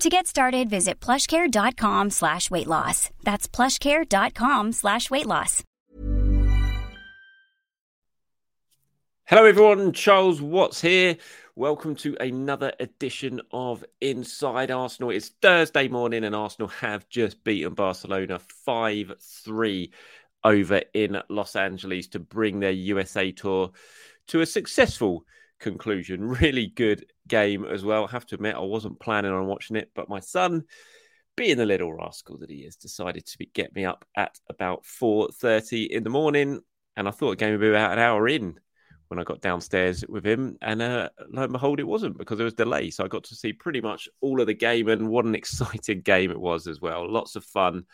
To 0.00 0.10
get 0.10 0.26
started, 0.26 0.68
visit 0.68 1.00
plushcare.com 1.00 2.10
slash 2.10 2.50
weight 2.50 2.66
loss. 2.66 3.10
That's 3.22 3.48
plushcare.com 3.48 4.72
slash 4.72 5.10
weight 5.10 5.26
loss. 5.26 5.62
Hello, 9.26 9.46
everyone. 9.46 9.92
Charles 9.92 10.42
Watts 10.42 10.80
here. 10.80 11.16
Welcome 11.54 11.94
to 11.96 12.16
another 12.20 12.72
edition 12.80 13.40
of 13.52 13.84
Inside 14.00 14.70
Arsenal. 14.70 15.10
It's 15.10 15.30
Thursday 15.40 15.88
morning, 15.88 16.24
and 16.24 16.34
Arsenal 16.34 16.68
have 16.68 17.08
just 17.08 17.42
beaten 17.44 17.74
Barcelona 17.74 18.40
5 18.40 19.12
3 19.20 19.92
over 20.42 20.82
in 20.92 21.22
Los 21.30 21.56
Angeles 21.56 22.08
to 22.08 22.18
bring 22.18 22.60
their 22.60 22.72
USA 22.72 23.30
tour 23.30 23.70
to 24.26 24.40
a 24.40 24.46
successful 24.46 25.24
conclusion. 25.60 26.28
Really 26.40 26.66
good 26.66 27.06
game 27.28 27.64
as 27.64 27.84
well. 27.84 28.04
I 28.04 28.10
have 28.10 28.26
to 28.26 28.34
admit, 28.34 28.56
I 28.56 28.60
wasn't 28.60 29.00
planning 29.00 29.32
on 29.32 29.46
watching 29.46 29.76
it, 29.76 29.90
but 29.94 30.08
my 30.08 30.20
son, 30.20 30.64
being 31.36 31.56
the 31.56 31.66
little 31.66 31.92
rascal 31.92 32.38
that 32.38 32.50
he 32.50 32.58
is, 32.58 32.76
decided 32.76 33.26
to 33.26 33.46
get 33.54 33.74
me 33.74 33.84
up 33.84 34.04
at 34.16 34.38
about 34.48 34.84
4.30 34.84 35.88
in 35.88 36.04
the 36.04 36.10
morning. 36.10 36.60
And 36.96 37.08
I 37.08 37.10
thought 37.10 37.30
the 37.30 37.36
game 37.36 37.52
would 37.52 37.60
be 37.60 37.68
about 37.68 37.92
an 37.92 37.98
hour 37.98 38.28
in 38.28 38.58
when 39.08 39.18
I 39.18 39.24
got 39.24 39.40
downstairs 39.40 40.04
with 40.08 40.24
him. 40.24 40.56
And 40.62 40.80
uh, 40.80 41.08
lo 41.28 41.44
and 41.44 41.52
behold, 41.52 41.80
it 41.80 41.86
wasn't 41.86 42.18
because 42.18 42.38
there 42.38 42.44
was 42.44 42.54
delay. 42.54 42.90
So 42.90 43.04
I 43.04 43.08
got 43.08 43.24
to 43.24 43.34
see 43.34 43.52
pretty 43.52 43.80
much 43.80 44.08
all 44.20 44.40
of 44.40 44.46
the 44.46 44.54
game. 44.54 44.88
And 44.88 45.08
what 45.08 45.24
an 45.24 45.34
exciting 45.36 46.02
game 46.02 46.30
it 46.30 46.40
was 46.40 46.66
as 46.66 46.80
well. 46.80 47.10
Lots 47.10 47.36
of 47.36 47.44
fun, 47.44 47.84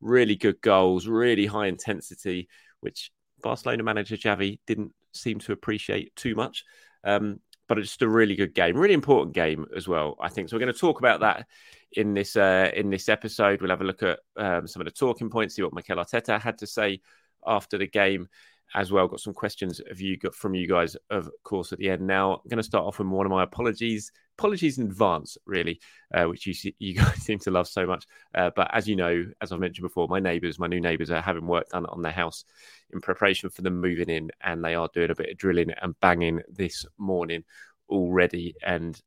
really 0.00 0.36
good 0.36 0.60
goals, 0.60 1.06
really 1.06 1.46
high 1.46 1.66
intensity, 1.66 2.48
which 2.80 3.10
Barcelona 3.42 3.82
manager 3.82 4.16
Xavi 4.16 4.58
didn't 4.66 4.92
seem 5.12 5.38
to 5.40 5.52
appreciate 5.52 6.14
too 6.16 6.34
much. 6.34 6.64
Um, 7.06 7.40
but 7.68 7.78
it's 7.78 7.88
just 7.88 8.02
a 8.02 8.08
really 8.08 8.36
good 8.36 8.54
game, 8.54 8.76
really 8.76 8.94
important 8.94 9.34
game 9.34 9.66
as 9.74 9.88
well. 9.88 10.16
I 10.20 10.28
think 10.28 10.48
so. 10.48 10.56
We're 10.56 10.60
going 10.60 10.72
to 10.72 10.78
talk 10.78 10.98
about 10.98 11.20
that 11.20 11.46
in 11.92 12.14
this 12.14 12.36
uh, 12.36 12.70
in 12.74 12.90
this 12.90 13.08
episode. 13.08 13.60
We'll 13.60 13.70
have 13.70 13.80
a 13.80 13.84
look 13.84 14.02
at 14.02 14.18
um, 14.36 14.66
some 14.66 14.80
of 14.82 14.86
the 14.86 14.92
talking 14.92 15.30
points, 15.30 15.56
see 15.56 15.62
what 15.62 15.72
Mikel 15.72 15.96
Arteta 15.96 16.40
had 16.40 16.58
to 16.58 16.66
say 16.66 17.00
after 17.46 17.78
the 17.78 17.86
game 17.86 18.28
as 18.74 18.92
well. 18.92 19.08
Got 19.08 19.20
some 19.20 19.34
questions 19.34 19.80
of 19.90 20.00
you 20.00 20.16
got 20.16 20.34
from 20.34 20.54
you 20.54 20.66
guys, 20.66 20.96
of 21.10 21.30
course, 21.44 21.72
at 21.72 21.78
the 21.78 21.90
end. 21.90 22.06
Now, 22.06 22.34
I'm 22.34 22.48
going 22.48 22.58
to 22.58 22.62
start 22.62 22.84
off 22.84 22.98
with 22.98 23.08
one 23.08 23.26
of 23.26 23.32
my 23.32 23.42
apologies, 23.42 24.10
apologies 24.38 24.78
in 24.78 24.86
advance, 24.86 25.38
really, 25.46 25.80
uh, 26.14 26.24
which 26.24 26.46
you 26.46 26.72
you 26.78 26.94
guys 27.00 27.16
seem 27.16 27.38
to 27.40 27.50
love 27.50 27.68
so 27.68 27.86
much. 27.86 28.06
Uh, 28.34 28.50
but 28.54 28.70
as 28.74 28.88
you 28.88 28.96
know, 28.96 29.24
as 29.40 29.52
I've 29.52 29.60
mentioned 29.60 29.84
before, 29.84 30.08
my 30.08 30.20
neighbours, 30.20 30.58
my 30.58 30.66
new 30.66 30.80
neighbours, 30.80 31.10
are 31.10 31.20
having 31.20 31.46
work 31.46 31.68
done 31.70 31.86
on 31.86 32.02
their 32.02 32.12
house 32.12 32.44
in 32.92 33.00
preparation 33.00 33.50
for 33.50 33.62
them 33.62 33.80
moving 33.80 34.10
in, 34.10 34.30
and 34.42 34.64
they 34.64 34.74
are 34.74 34.88
doing 34.92 35.10
a 35.10 35.14
bit 35.14 35.30
of 35.30 35.38
drilling 35.38 35.70
and 35.80 35.98
banging 36.00 36.42
this 36.48 36.84
morning 36.98 37.44
already. 37.88 38.54
And 38.64 39.00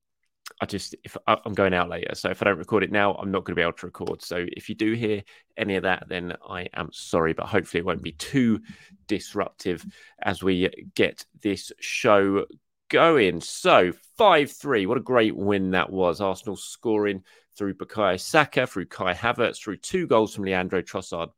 I 0.62 0.66
just 0.66 0.96
if 1.04 1.16
I'm 1.26 1.54
going 1.54 1.74
out 1.74 1.90
later, 1.90 2.14
so 2.16 2.30
if 2.30 2.42
I 2.42 2.46
don't 2.46 2.58
record 2.58 2.84
it 2.84 2.92
now, 2.92 3.14
I'm 3.14 3.32
not 3.32 3.46
going 3.46 3.54
to 3.54 3.60
be 3.60 3.62
able 3.62 3.74
to 3.74 3.86
record. 3.86 4.22
So 4.22 4.46
if 4.52 4.68
you 4.68 4.76
do 4.76 4.94
hear 4.94 5.24
any 5.56 5.76
of 5.76 5.84
that, 5.84 6.04
then 6.10 6.36
I 6.48 6.68
am 6.74 6.90
sorry, 6.92 7.34
but 7.34 7.46
hopefully 7.46 7.80
it 7.80 7.86
won't 7.86 8.04
be 8.04 8.12
too 8.12 8.60
disruptive 9.08 9.86
as 10.22 10.44
we 10.44 10.70
get 10.96 11.26
this 11.42 11.72
show 11.80 12.46
going. 12.90 13.40
So 13.40 13.94
five 14.18 14.52
three, 14.52 14.86
what 14.86 14.98
a 14.98 15.02
great 15.02 15.36
win 15.36 15.72
that 15.72 15.92
was! 15.92 16.20
Arsenal 16.20 16.58
scoring 16.58 17.24
through 17.56 17.76
Bukayo 17.76 18.20
Saka, 18.20 18.68
through 18.68 18.88
Kai 18.88 19.14
Havertz, 19.14 19.62
through 19.62 19.78
two 19.78 20.08
goals 20.08 20.36
from 20.36 20.44
Leandro 20.44 20.82
Trossard, 20.82 21.30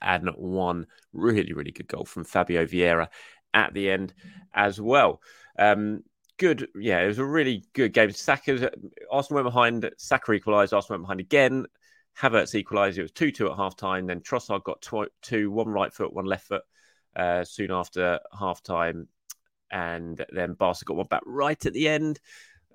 and 0.00 0.28
one 0.36 0.86
really 1.12 1.54
really 1.54 1.72
good 1.72 1.88
goal 1.88 2.04
from 2.04 2.22
Fabio 2.22 2.66
Vieira 2.66 3.08
at 3.52 3.74
the 3.74 3.90
end 3.90 4.14
as 4.54 4.80
well. 4.80 5.20
Um, 5.58 6.04
good. 6.38 6.68
Yeah, 6.74 7.00
it 7.00 7.06
was 7.06 7.18
a 7.18 7.24
really 7.24 7.64
good 7.74 7.92
game. 7.92 8.10
Saka, 8.12 8.70
Arsenal 9.10 9.42
went 9.42 9.52
behind. 9.52 9.90
Saka 9.98 10.32
equalised. 10.32 10.72
Arsenal 10.72 10.98
went 10.98 11.04
behind 11.04 11.20
again. 11.20 11.66
Havertz 12.18 12.54
equalised. 12.54 12.98
It 12.98 13.02
was 13.02 13.12
2 13.12 13.30
2 13.30 13.50
at 13.50 13.56
half 13.56 13.76
time. 13.76 14.06
Then 14.06 14.20
Trossard 14.20 14.64
got 14.64 14.80
tw- 14.80 15.12
two, 15.22 15.50
one 15.50 15.68
right 15.68 15.92
foot, 15.92 16.12
one 16.12 16.24
left 16.24 16.48
foot 16.48 16.62
uh, 17.14 17.44
soon 17.44 17.70
after 17.70 18.20
half 18.36 18.62
time. 18.62 19.08
And 19.70 20.24
then 20.32 20.54
Barca 20.54 20.84
got 20.84 20.96
one 20.96 21.06
back 21.06 21.22
right 21.26 21.64
at 21.66 21.72
the 21.72 21.88
end. 21.88 22.18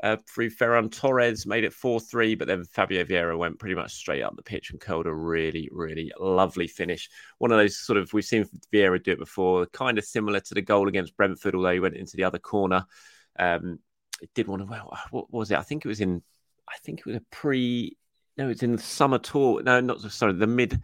Uh, 0.02 0.18
through 0.28 0.50
Ferran 0.50 0.92
Torres 0.92 1.46
made 1.46 1.64
it 1.64 1.72
4 1.72 2.00
3, 2.00 2.36
but 2.36 2.48
then 2.48 2.66
Fabio 2.66 3.06
Vieira 3.06 3.38
went 3.38 3.58
pretty 3.58 3.76
much 3.76 3.94
straight 3.94 4.22
up 4.22 4.36
the 4.36 4.44
pitch 4.44 4.72
and 4.72 4.82
curled 4.82 5.06
a 5.06 5.14
really, 5.14 5.70
really 5.72 6.12
lovely 6.20 6.68
finish. 6.68 7.10
One 7.38 7.52
of 7.52 7.58
those 7.58 7.78
sort 7.78 7.98
of, 7.98 8.12
we've 8.12 8.26
seen 8.26 8.46
Vieira 8.74 9.02
do 9.02 9.12
it 9.12 9.20
before, 9.20 9.66
kind 9.68 9.98
of 9.98 10.04
similar 10.04 10.42
to 10.42 10.56
the 10.56 10.62
goal 10.62 10.90
against 10.90 11.16
Brentford, 11.16 11.56
although 11.56 11.72
he 11.72 11.80
went 11.80 11.96
into 11.96 12.18
the 12.18 12.26
other 12.26 12.40
corner. 12.40 12.86
Um, 13.38 13.80
it 14.22 14.30
did 14.34 14.48
one 14.48 14.68
well, 14.68 14.98
what 15.12 15.32
was 15.32 15.52
it? 15.52 15.58
I 15.58 15.64
think 15.64 15.86
it 15.86 15.88
was 15.88 16.02
in, 16.02 16.22
I 16.70 16.78
think 16.84 17.00
it 17.00 17.06
was 17.06 17.16
a 17.16 17.22
pre, 17.32 17.98
no, 18.38 18.50
it's 18.50 18.64
in 18.64 18.74
the 18.74 18.82
summer 18.82 19.18
tour. 19.18 19.62
No, 19.64 19.80
not 19.82 20.02
sorry, 20.02 20.34
the 20.34 20.48
mid, 20.48 20.82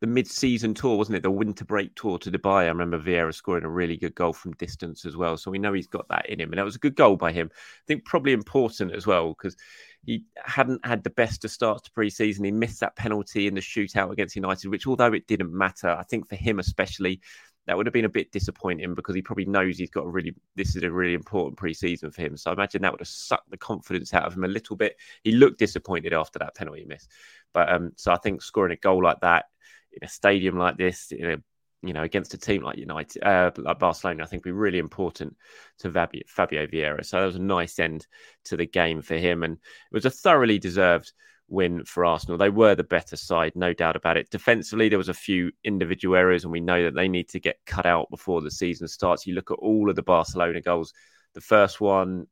the 0.00 0.06
mid-season 0.06 0.74
tour, 0.74 0.96
wasn't 0.96 1.16
it? 1.16 1.22
The 1.22 1.30
winter 1.30 1.64
break 1.64 1.94
tour 1.96 2.18
to 2.18 2.30
Dubai. 2.30 2.62
I 2.62 2.68
remember 2.68 2.98
Vieira 2.98 3.34
scoring 3.34 3.64
a 3.64 3.68
really 3.68 3.96
good 3.96 4.14
goal 4.14 4.32
from 4.32 4.52
distance 4.52 5.04
as 5.04 5.16
well. 5.16 5.36
So 5.36 5.50
we 5.50 5.58
know 5.58 5.72
he's 5.72 5.88
got 5.88 6.08
that 6.08 6.28
in 6.28 6.40
him, 6.40 6.50
and 6.50 6.58
that 6.58 6.64
was 6.64 6.76
a 6.76 6.80
good 6.80 6.94
goal 6.94 7.16
by 7.16 7.32
him. 7.32 7.50
I 7.52 7.86
think 7.86 8.04
probably 8.04 8.32
important 8.32 8.94
as 8.94 9.06
well 9.06 9.28
because 9.28 9.56
he 10.04 10.24
hadn't 10.36 10.86
had 10.86 11.02
the 11.02 11.10
best 11.10 11.44
of 11.44 11.50
starts 11.50 11.82
to 11.82 11.90
pre-season. 11.90 12.44
He 12.44 12.52
missed 12.52 12.80
that 12.80 12.96
penalty 12.96 13.48
in 13.48 13.54
the 13.54 13.60
shootout 13.60 14.12
against 14.12 14.36
United, 14.36 14.68
which 14.68 14.86
although 14.86 15.12
it 15.12 15.26
didn't 15.26 15.52
matter, 15.52 15.88
I 15.88 16.04
think 16.04 16.28
for 16.28 16.36
him 16.36 16.60
especially, 16.60 17.20
that 17.68 17.76
would 17.76 17.84
have 17.84 17.92
been 17.92 18.06
a 18.06 18.08
bit 18.08 18.32
disappointing 18.32 18.94
because 18.94 19.14
he 19.14 19.20
probably 19.20 19.44
knows 19.44 19.76
he's 19.76 19.90
got 19.90 20.06
a 20.06 20.08
really 20.08 20.34
this 20.56 20.74
is 20.74 20.82
a 20.82 20.90
really 20.90 21.12
important 21.12 21.58
preseason 21.58 22.12
for 22.12 22.22
him. 22.22 22.34
So 22.34 22.50
I 22.50 22.54
imagine 22.54 22.80
that 22.80 22.92
would 22.92 23.02
have 23.02 23.08
sucked 23.08 23.50
the 23.50 23.58
confidence 23.58 24.14
out 24.14 24.24
of 24.24 24.34
him 24.34 24.44
a 24.44 24.48
little 24.48 24.74
bit. 24.74 24.96
He 25.22 25.32
looked 25.32 25.58
disappointed 25.58 26.14
after 26.14 26.38
that 26.38 26.56
penalty 26.56 26.86
miss, 26.88 27.06
but 27.52 27.70
um, 27.70 27.92
so 27.96 28.10
I 28.10 28.16
think 28.16 28.40
scoring 28.40 28.72
a 28.72 28.76
goal 28.76 29.04
like 29.04 29.20
that 29.20 29.44
in 29.92 30.02
a 30.02 30.08
stadium 30.08 30.56
like 30.56 30.78
this, 30.78 31.12
in 31.12 31.30
a 31.30 31.36
you 31.82 31.92
know, 31.92 32.02
against 32.02 32.34
a 32.34 32.38
team 32.38 32.62
like 32.62 32.76
United, 32.76 33.22
uh, 33.22 33.52
like 33.56 33.78
Barcelona, 33.78 34.24
I 34.24 34.26
think 34.26 34.44
would 34.44 34.50
be 34.50 34.52
really 34.52 34.78
important 34.78 35.36
to 35.78 35.92
Fabio, 35.92 36.22
Fabio 36.26 36.66
Vieira. 36.66 37.04
So 37.04 37.20
that 37.20 37.26
was 37.26 37.36
a 37.36 37.40
nice 37.40 37.78
end 37.78 38.06
to 38.46 38.56
the 38.56 38.66
game 38.66 39.00
for 39.02 39.14
him, 39.14 39.42
and 39.42 39.54
it 39.54 39.92
was 39.92 40.04
a 40.04 40.10
thoroughly 40.10 40.58
deserved 40.58 41.12
win 41.48 41.84
for 41.84 42.04
Arsenal. 42.04 42.38
They 42.38 42.50
were 42.50 42.74
the 42.74 42.84
better 42.84 43.16
side, 43.16 43.52
no 43.54 43.72
doubt 43.72 43.96
about 43.96 44.16
it. 44.16 44.30
Defensively, 44.30 44.88
there 44.88 44.98
was 44.98 45.08
a 45.08 45.14
few 45.14 45.50
individual 45.64 46.16
errors, 46.16 46.44
and 46.44 46.52
we 46.52 46.60
know 46.60 46.82
that 46.84 46.94
they 46.94 47.08
need 47.08 47.28
to 47.30 47.40
get 47.40 47.58
cut 47.66 47.86
out 47.86 48.10
before 48.10 48.40
the 48.40 48.50
season 48.50 48.88
starts. 48.88 49.26
You 49.26 49.34
look 49.34 49.50
at 49.50 49.58
all 49.58 49.88
of 49.88 49.96
the 49.96 50.02
Barcelona 50.02 50.60
goals. 50.60 50.92
The 51.34 51.40
first 51.40 51.80
one, 51.80 52.26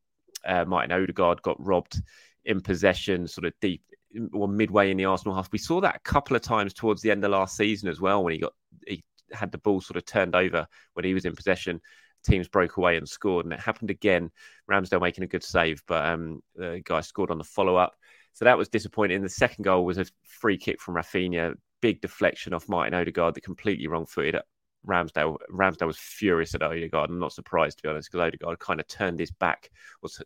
uh, 0.45 0.65
Martin 0.65 0.93
Odegaard 0.93 1.43
got 1.43 1.65
robbed 1.65 2.01
in 2.45 2.61
possession, 2.61 3.27
sort 3.27 3.47
of 3.47 3.53
deep 3.61 3.83
or 4.33 4.49
midway 4.49 4.91
in 4.91 4.97
the 4.97 5.05
Arsenal 5.05 5.35
half. 5.35 5.51
We 5.53 5.59
saw 5.59 5.81
that 5.81 5.97
a 5.97 6.11
couple 6.11 6.37
of 6.37 6.43
times 6.43 6.73
towards 6.73 7.03
the 7.03 7.11
end 7.11 7.25
of 7.25 7.31
last 7.31 7.57
season 7.57 7.89
as 7.89 8.01
well, 8.01 8.23
when 8.23 8.35
he 8.35 8.39
got 8.39 8.53
he 8.87 9.03
had 9.33 9.53
the 9.53 9.59
ball 9.59 9.81
sort 9.81 9.97
of 9.97 10.05
turned 10.05 10.35
over 10.35 10.67
when 10.95 11.05
he 11.05 11.15
was 11.15 11.25
in 11.25 11.35
possession. 11.35 11.81
Teams 12.25 12.49
broke 12.49 12.77
away 12.77 12.97
and 12.97 13.09
scored, 13.09 13.47
and 13.47 13.53
it 13.53 13.61
happened 13.61 13.91
again. 13.91 14.31
Ramsdale 14.71 15.01
making 15.01 15.25
a 15.25 15.29
good 15.29 15.45
save, 15.45 15.83
but 15.87 16.05
um, 16.05 16.43
the 16.55 16.83
guy 16.85 17.01
scored 17.01 17.31
on 17.31 17.39
the 17.39 17.45
follow 17.45 17.77
up. 17.77 17.95
So 18.37 18.45
that 18.45 18.59
was 18.59 18.69
disappointing. 18.69 19.23
The 19.23 19.31
second 19.31 19.65
goal 19.65 19.87
was 19.87 19.97
a 19.97 20.05
free 20.23 20.59
kick 20.59 20.79
from 20.79 20.95
Rafinha, 20.95 21.55
big 21.81 22.03
deflection 22.03 22.53
off 22.53 22.69
Martin 22.69 22.93
Odegaard, 22.93 23.35
the 23.35 23.41
completely 23.41 23.87
wrong 23.87 24.05
footed 24.05 24.37
Ramsdale. 24.87 25.39
Ramsdale 25.51 25.87
was 25.87 25.97
furious 25.97 26.55
at 26.55 26.63
Odegaard. 26.63 27.09
I'm 27.09 27.19
not 27.19 27.33
surprised 27.33 27.79
to 27.79 27.83
be 27.83 27.89
honest, 27.89 28.13
because 28.13 28.27
Odegaard 28.27 28.59
kind 28.59 28.79
of 28.79 28.87
turned 28.89 29.21
his 29.21 29.31
back, 29.31 29.71
was 30.03 30.23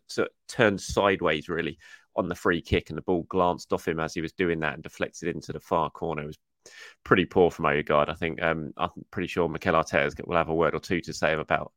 turned 0.49 0.81
sideways 0.81 1.47
really 1.47 1.79
on 2.17 2.27
the 2.27 2.35
free 2.35 2.61
kick, 2.61 2.89
and 2.89 2.97
the 2.97 3.01
ball 3.01 3.23
glanced 3.29 3.71
off 3.71 3.87
him 3.87 4.01
as 4.01 4.13
he 4.13 4.19
was 4.19 4.33
doing 4.33 4.59
that 4.59 4.73
and 4.73 4.83
deflected 4.83 5.33
into 5.33 5.53
the 5.53 5.61
far 5.61 5.89
corner. 5.89 6.23
It 6.23 6.27
was 6.27 6.39
pretty 7.05 7.23
poor 7.23 7.49
from 7.49 7.65
Odegaard. 7.65 8.09
I 8.09 8.15
think 8.15 8.41
um, 8.41 8.73
I'm 8.75 8.89
pretty 9.09 9.27
sure 9.27 9.47
Mikel 9.47 9.73
Arteta 9.73 10.27
will 10.27 10.35
have 10.35 10.49
a 10.49 10.53
word 10.53 10.75
or 10.75 10.81
two 10.81 10.99
to 10.99 11.13
say 11.13 11.31
about 11.31 11.71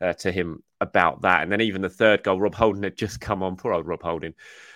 uh, 0.00 0.12
to 0.14 0.32
him 0.32 0.62
about 0.80 1.22
that. 1.22 1.42
And 1.42 1.52
then 1.52 1.60
even 1.60 1.82
the 1.82 1.88
third 1.88 2.22
goal, 2.22 2.40
Rob 2.40 2.54
Holding 2.54 2.82
had 2.82 2.96
just 2.96 3.20
come 3.20 3.42
on. 3.42 3.56
Poor 3.56 3.72
old 3.72 3.86
Rob 3.86 4.02
Holding 4.02 4.34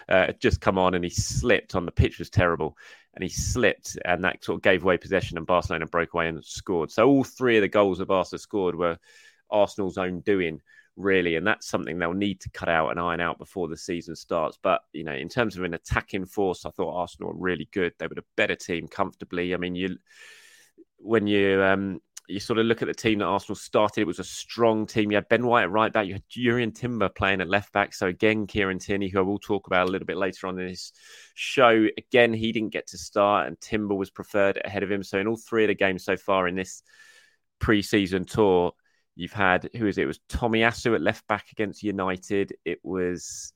uh, 0.09 0.27
had 0.27 0.41
just 0.41 0.61
come 0.61 0.79
on 0.79 0.95
and 0.95 1.05
he 1.05 1.11
slipped 1.11 1.75
on 1.75 1.87
the 1.87 1.93
pitch 1.93 2.19
was 2.19 2.31
terrible 2.31 2.77
and 3.15 3.23
he 3.23 3.29
slipped 3.29 3.99
and 4.05 4.23
that 4.25 4.45
sort 4.45 4.57
of 4.57 4.63
gave 4.63 4.83
away 4.83 4.97
possession 4.97 5.39
and 5.39 5.47
Barcelona 5.47 5.87
broke 5.87 6.15
away 6.15 6.29
and 6.29 6.45
scored. 6.45 6.91
So 6.91 7.09
all 7.09 7.25
three 7.25 7.57
of 7.57 7.63
the 7.63 7.69
goals 7.69 7.99
that 7.99 8.07
Barca 8.07 8.39
scored 8.39 8.77
were 8.77 8.99
Arsenal's 9.51 9.99
own 9.99 10.21
doing 10.21 10.61
really, 10.97 11.37
and 11.37 11.47
that's 11.47 11.69
something 11.69 11.99
they'll 11.99 12.13
need 12.13 12.41
to 12.41 12.51
cut 12.51 12.69
out 12.69 12.91
and 12.91 12.99
iron 12.99 13.21
out 13.21 13.39
before 13.39 13.69
the 13.69 13.77
season 13.77 14.17
starts. 14.17 14.59
But 14.63 14.81
you 14.93 15.05
know, 15.05 15.13
in 15.13 15.29
terms 15.29 15.57
of 15.57 15.65
an 15.65 15.75
attacking 15.75 16.27
force, 16.27 16.65
I 16.65 16.71
thought 16.71 16.99
Arsenal 16.99 17.33
were 17.33 17.39
really 17.39 17.69
good. 17.73 17.93
They 17.99 18.07
were 18.07 18.17
a 18.19 18.25
better 18.37 18.57
team 18.57 18.89
comfortably. 18.89 19.55
I 19.55 19.59
mean, 19.59 19.75
you 19.75 19.97
when 20.99 21.27
you 21.27 21.63
um, 21.63 22.01
you 22.29 22.41
sort 22.41 22.59
of 22.59 22.67
look 22.67 22.83
at 22.83 22.89
the 22.89 22.95
team 22.95 23.19
that 23.21 23.27
Arsenal 23.27 23.57
started, 23.57 24.01
it 24.01 24.07
was 24.07 24.19
a 24.19 24.25
strong 24.25 24.87
team. 24.87 25.11
You 25.11 25.17
had 25.17 25.29
Ben 25.29 25.47
White 25.47 25.65
at 25.65 25.71
right 25.71 25.93
back, 25.93 26.07
you 26.07 26.15
had 26.15 26.29
Jurrien 26.29 26.75
Timber 26.75 27.09
playing 27.09 27.41
at 27.41 27.49
left 27.49 27.73
back. 27.73 27.95
So 27.95 28.07
again, 28.07 28.47
Kieran 28.47 28.79
Tierney, 28.79 29.09
who 29.09 29.19
I 29.19 29.23
will 29.23 29.39
talk 29.39 29.67
about 29.67 29.89
a 29.89 29.91
little 29.91 30.07
bit 30.07 30.17
later 30.17 30.47
on 30.47 30.59
in 30.59 30.67
this 30.67 30.93
show, 31.35 31.87
again 31.97 32.33
he 32.33 32.53
didn't 32.53 32.73
get 32.73 32.89
to 32.89 32.99
start, 32.99 33.47
and 33.47 33.61
Timber 33.61 33.95
was 33.95 34.11
preferred 34.11 34.61
ahead 34.65 34.83
of 34.83 34.91
him. 34.91 35.03
So 35.03 35.19
in 35.19 35.27
all 35.27 35.37
three 35.37 35.65
of 35.65 35.69
the 35.69 35.75
games 35.75 36.05
so 36.05 36.17
far 36.17 36.49
in 36.49 36.57
this 36.57 36.83
pre-season 37.59 38.25
tour, 38.25 38.73
you've 39.15 39.33
had 39.33 39.71
who 39.77 39.87
is 39.87 39.99
it? 39.99 40.03
It 40.03 40.07
was 40.07 40.21
Tomiyasu 40.29 40.95
at 40.95 41.01
left 41.01 41.27
back 41.27 41.47
against 41.53 41.83
United. 41.83 42.55
It 42.65 42.81
was 42.83 43.53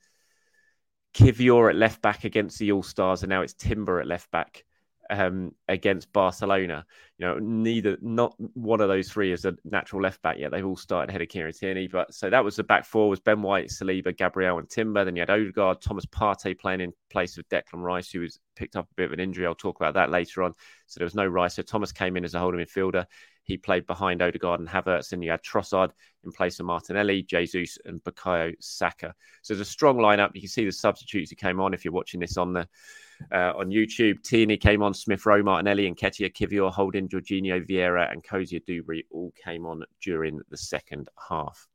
Kiwior 1.15 1.71
at 1.71 1.77
left 1.77 2.01
back 2.03 2.25
against 2.25 2.59
the 2.59 2.73
All 2.73 2.83
Stars, 2.83 3.23
and 3.23 3.31
now 3.31 3.43
it's 3.43 3.55
Timber 3.55 4.01
at 4.01 4.07
left 4.07 4.31
back 4.31 4.65
um, 5.11 5.55
against 5.69 6.13
Barcelona. 6.13 6.87
You 7.19 7.27
know, 7.27 7.39
neither, 7.39 7.99
not 8.01 8.35
one 8.55 8.81
of 8.81 8.89
those 8.89 9.11
three 9.11 9.33
is 9.33 9.45
a 9.45 9.55
natural 9.65 10.01
left 10.01 10.23
back 10.23 10.39
yet. 10.39 10.53
They've 10.53 10.65
all 10.65 10.77
started 10.77 11.11
ahead 11.11 11.21
of 11.21 11.29
Kieran 11.29 11.53
Tierney. 11.53 11.89
But 11.89 12.15
so 12.15 12.31
that 12.31 12.45
was 12.45 12.57
the 12.57 12.65
back 12.65 12.87
four 12.87 13.11
was 13.11 13.21
Ben 13.21 13.43
White, 13.43 13.69
Saliba, 13.69 14.17
Gabriel, 14.17 14.59
and 14.59 14.71
Timber. 14.71 15.05
Then 15.05 15.17
you 15.17 15.23
had 15.23 15.31
Odegaard, 15.31 15.83
Thomas 15.83 16.07
Partey 16.07 16.59
playing 16.59 16.81
in 16.81 16.93
place 17.11 17.37
of 17.37 17.49
Declan 17.49 17.83
Rice, 17.83 18.11
who 18.11 18.21
was 18.21 18.39
picked 18.57 18.77
up 18.77 18.87
a 18.91 18.95
bit 18.95 19.07
of 19.07 19.13
an 19.13 19.21
injury. 19.21 19.47
I'll 19.47 19.55
talk 19.55 19.77
about 19.77 19.95
that 19.95 20.11
later 20.11 20.43
on. 20.43 20.55
So 20.87 21.01
there 21.01 21.07
was 21.07 21.15
no 21.15 21.27
Rice. 21.27 21.57
So 21.57 21.63
Thomas 21.63 21.93
came 21.93 22.17
in 22.17 22.25
as 22.25 22.35
a 22.35 22.39
holding 22.39 22.61
midfielder. 22.61 23.05
He 23.43 23.57
played 23.57 23.87
behind 23.87 24.23
Odegaard 24.23 24.61
and 24.61 24.69
Havertz, 24.69 25.13
and 25.13 25.25
you 25.25 25.31
had 25.31 25.43
Trossard 25.43 25.91
in 26.25 26.31
place 26.31 26.61
of 26.61 26.67
Martinelli, 26.67 27.23
Jesus, 27.23 27.79
and 27.85 28.03
Bukayo 28.05 28.55
Saka. 28.61 29.15
So 29.43 29.55
there's 29.55 29.67
a 29.67 29.71
strong 29.71 29.97
lineup. 29.97 30.31
You 30.35 30.43
can 30.43 30.51
see 30.51 30.65
the 30.65 30.73
substitutes 30.73 31.31
who 31.31 31.37
came 31.37 31.59
on 31.61 31.75
if 31.75 31.85
you're 31.85 31.93
watching 31.93 32.21
this 32.21 32.37
on 32.37 32.53
the 32.53 32.69
uh, 33.33 33.53
on 33.57 33.71
YouTube. 33.71 34.23
Tierney 34.23 34.57
came 34.57 34.83
on, 34.83 34.95
Smith 34.95 35.25
Rowe, 35.27 35.43
Martinelli, 35.43 35.87
and 35.87 35.97
Nketiah, 35.97 36.33
Kiwior, 36.33 36.73
Holding, 36.73 37.09
Jorginho, 37.09 37.67
Vieira, 37.67 38.11
and 38.11 38.25
Cozier-Duberry 38.25 39.03
all 39.11 39.33
came 39.43 39.67
on 39.67 39.85
during 40.03 40.41
the 40.51 40.57
second 40.57 41.09
half. 41.29 41.67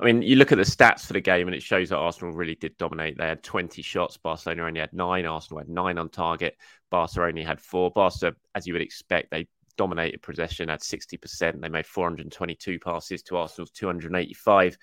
I 0.00 0.04
mean, 0.04 0.22
you 0.22 0.36
look 0.36 0.52
at 0.52 0.58
the 0.58 0.64
stats 0.64 1.06
for 1.06 1.12
the 1.12 1.20
game, 1.20 1.46
and 1.46 1.54
it 1.54 1.62
shows 1.62 1.90
that 1.90 1.98
Arsenal 1.98 2.34
really 2.34 2.54
did 2.54 2.76
dominate. 2.78 3.18
They 3.18 3.26
had 3.26 3.42
20 3.42 3.82
shots. 3.82 4.16
Barcelona 4.16 4.64
only 4.64 4.80
had 4.80 4.92
nine. 4.92 5.26
Arsenal 5.26 5.58
had 5.58 5.68
nine 5.68 5.98
on 5.98 6.08
target. 6.08 6.56
Barca 6.90 7.22
only 7.22 7.42
had 7.44 7.60
four. 7.60 7.90
Barca, 7.90 8.34
as 8.54 8.66
you 8.66 8.72
would 8.72 8.82
expect, 8.82 9.30
they 9.30 9.46
dominated 9.76 10.22
possession, 10.22 10.68
had 10.68 10.80
60%. 10.80 11.60
They 11.60 11.68
made 11.68 11.86
422 11.86 12.78
passes 12.80 13.22
to 13.24 13.36
Arsenal's 13.36 13.70
285. 13.70 14.76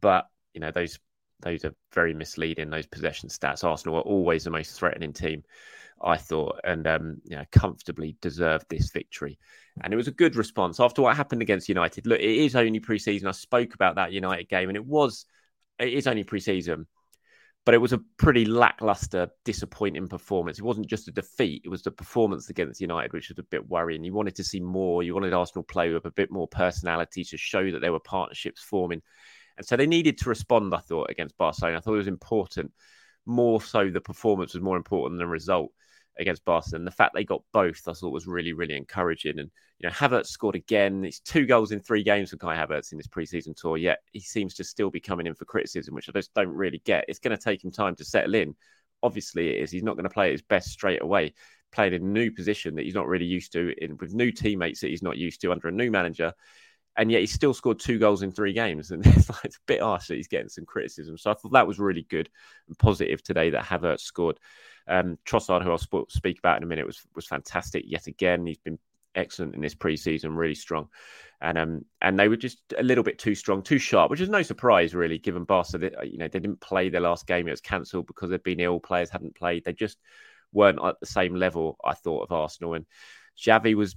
But, 0.00 0.26
you 0.54 0.60
know, 0.60 0.70
those 0.70 0.98
those 1.42 1.64
are 1.64 1.74
very 1.92 2.14
misleading. 2.14 2.70
Those 2.70 2.86
possession 2.86 3.28
stats. 3.28 3.64
Arsenal 3.64 3.98
are 3.98 4.02
always 4.02 4.44
the 4.44 4.50
most 4.50 4.78
threatening 4.78 5.12
team, 5.12 5.42
I 6.02 6.16
thought, 6.16 6.60
and 6.64 6.86
um, 6.86 7.20
you 7.24 7.36
know, 7.36 7.44
comfortably 7.52 8.16
deserved 8.20 8.66
this 8.68 8.90
victory. 8.90 9.38
And 9.82 9.92
it 9.92 9.96
was 9.96 10.08
a 10.08 10.12
good 10.12 10.36
response 10.36 10.80
after 10.80 11.02
what 11.02 11.16
happened 11.16 11.42
against 11.42 11.68
United. 11.68 12.06
Look, 12.06 12.20
it 12.20 12.24
is 12.24 12.56
only 12.56 12.80
preseason. 12.80 13.26
I 13.26 13.32
spoke 13.32 13.74
about 13.74 13.96
that 13.96 14.12
United 14.12 14.48
game, 14.48 14.68
and 14.68 14.76
it 14.76 14.86
was 14.86 15.26
it 15.78 15.94
is 15.94 16.06
only 16.06 16.24
preseason, 16.24 16.86
but 17.64 17.74
it 17.74 17.78
was 17.78 17.92
a 17.92 18.00
pretty 18.18 18.44
lackluster, 18.44 19.30
disappointing 19.44 20.08
performance. 20.08 20.58
It 20.58 20.64
wasn't 20.64 20.88
just 20.88 21.08
a 21.08 21.12
defeat; 21.12 21.62
it 21.64 21.68
was 21.70 21.82
the 21.82 21.90
performance 21.90 22.50
against 22.50 22.80
United, 22.80 23.12
which 23.12 23.28
was 23.28 23.38
a 23.38 23.44
bit 23.44 23.68
worrying. 23.68 24.04
You 24.04 24.12
wanted 24.12 24.36
to 24.36 24.44
see 24.44 24.60
more. 24.60 25.02
You 25.02 25.14
wanted 25.14 25.32
Arsenal 25.32 25.64
play 25.64 25.92
with 25.92 26.04
a 26.04 26.10
bit 26.10 26.30
more 26.30 26.48
personality 26.48 27.24
to 27.24 27.36
show 27.36 27.70
that 27.70 27.80
there 27.80 27.92
were 27.92 28.00
partnerships 28.00 28.62
forming 28.62 29.02
and 29.60 29.66
so 29.66 29.76
they 29.76 29.86
needed 29.86 30.16
to 30.16 30.30
respond, 30.30 30.74
I 30.74 30.78
thought, 30.78 31.10
against 31.10 31.36
Barcelona. 31.36 31.76
I 31.76 31.80
thought 31.80 31.92
it 31.92 31.98
was 31.98 32.06
important. 32.06 32.72
More 33.26 33.60
so, 33.60 33.90
the 33.90 34.00
performance 34.00 34.54
was 34.54 34.62
more 34.62 34.78
important 34.78 35.18
than 35.18 35.26
the 35.26 35.30
result 35.30 35.70
against 36.18 36.46
Barcelona. 36.46 36.80
And 36.80 36.86
the 36.86 36.92
fact 36.92 37.12
they 37.14 37.24
got 37.24 37.42
both, 37.52 37.86
I 37.86 37.92
thought, 37.92 38.14
was 38.14 38.26
really, 38.26 38.54
really 38.54 38.74
encouraging. 38.74 39.38
And, 39.38 39.50
you 39.78 39.86
know, 39.86 39.92
Havertz 39.92 40.28
scored 40.28 40.54
again. 40.54 41.04
It's 41.04 41.20
two 41.20 41.44
goals 41.44 41.72
in 41.72 41.80
three 41.80 42.02
games 42.02 42.30
for 42.30 42.38
Kai 42.38 42.56
Havertz 42.56 42.92
in 42.92 42.96
this 42.96 43.06
preseason 43.06 43.54
tour, 43.54 43.76
yet 43.76 43.98
he 44.12 44.20
seems 44.20 44.54
to 44.54 44.64
still 44.64 44.88
be 44.88 44.98
coming 44.98 45.26
in 45.26 45.34
for 45.34 45.44
criticism, 45.44 45.94
which 45.94 46.08
I 46.08 46.12
just 46.12 46.32
don't 46.32 46.48
really 46.48 46.80
get. 46.86 47.04
It's 47.06 47.18
going 47.18 47.36
to 47.36 47.44
take 47.44 47.62
him 47.62 47.70
time 47.70 47.94
to 47.96 48.04
settle 48.06 48.34
in. 48.36 48.56
Obviously, 49.02 49.50
it 49.50 49.62
is. 49.62 49.70
He's 49.70 49.82
not 49.82 49.96
going 49.96 50.04
to 50.04 50.08
play 50.08 50.28
at 50.28 50.32
his 50.32 50.42
best 50.42 50.70
straight 50.70 51.02
away. 51.02 51.34
Playing 51.70 51.92
in 51.92 52.02
a 52.02 52.06
new 52.06 52.30
position 52.30 52.76
that 52.76 52.86
he's 52.86 52.94
not 52.94 53.08
really 53.08 53.26
used 53.26 53.52
to, 53.52 53.74
in, 53.76 53.98
with 53.98 54.14
new 54.14 54.32
teammates 54.32 54.80
that 54.80 54.88
he's 54.88 55.02
not 55.02 55.18
used 55.18 55.42
to 55.42 55.52
under 55.52 55.68
a 55.68 55.72
new 55.72 55.90
manager 55.90 56.32
and 56.96 57.10
yet 57.10 57.20
he 57.20 57.26
still 57.26 57.54
scored 57.54 57.78
two 57.78 57.98
goals 57.98 58.22
in 58.22 58.32
three 58.32 58.52
games. 58.52 58.90
And 58.90 59.06
it's, 59.06 59.28
like, 59.28 59.44
it's 59.44 59.56
a 59.56 59.66
bit 59.66 59.80
harsh 59.80 60.08
that 60.08 60.16
he's 60.16 60.28
getting 60.28 60.48
some 60.48 60.66
criticism. 60.66 61.16
So 61.16 61.30
I 61.30 61.34
thought 61.34 61.52
that 61.52 61.66
was 61.66 61.78
really 61.78 62.06
good 62.08 62.28
and 62.68 62.78
positive 62.78 63.22
today 63.22 63.50
that 63.50 63.64
Havertz 63.64 64.00
scored. 64.00 64.38
Um, 64.88 65.18
Trossard, 65.24 65.62
who 65.62 65.70
I'll 65.70 65.78
sp- 65.78 66.10
speak 66.10 66.38
about 66.38 66.56
in 66.56 66.62
a 66.62 66.66
minute, 66.66 66.86
was 66.86 67.00
was 67.14 67.26
fantastic 67.26 67.84
yet 67.86 68.06
again. 68.06 68.46
He's 68.46 68.58
been 68.58 68.78
excellent 69.14 69.54
in 69.54 69.60
this 69.60 69.74
preseason, 69.74 70.36
really 70.36 70.54
strong. 70.54 70.88
And 71.40 71.56
um 71.56 71.84
and 72.02 72.18
they 72.18 72.28
were 72.28 72.36
just 72.36 72.58
a 72.76 72.82
little 72.82 73.04
bit 73.04 73.18
too 73.18 73.34
strong, 73.34 73.62
too 73.62 73.78
sharp, 73.78 74.10
which 74.10 74.20
is 74.20 74.28
no 74.28 74.42
surprise 74.42 74.94
really, 74.94 75.18
given 75.18 75.44
Barca 75.44 75.78
that 75.78 76.10
you 76.10 76.18
know 76.18 76.28
they 76.28 76.38
didn't 76.38 76.60
play 76.60 76.88
their 76.88 77.00
last 77.00 77.26
game. 77.26 77.48
It 77.48 77.52
was 77.52 77.60
cancelled 77.60 78.06
because 78.06 78.30
they'd 78.30 78.42
been 78.42 78.60
ill. 78.60 78.80
Players 78.80 79.10
hadn't 79.10 79.36
played. 79.36 79.64
They 79.64 79.72
just 79.72 79.98
weren't 80.52 80.84
at 80.84 81.00
the 81.00 81.06
same 81.06 81.34
level. 81.34 81.76
I 81.84 81.94
thought 81.94 82.24
of 82.24 82.32
Arsenal 82.32 82.74
and 82.74 82.86
Xavi 83.38 83.74
was 83.74 83.96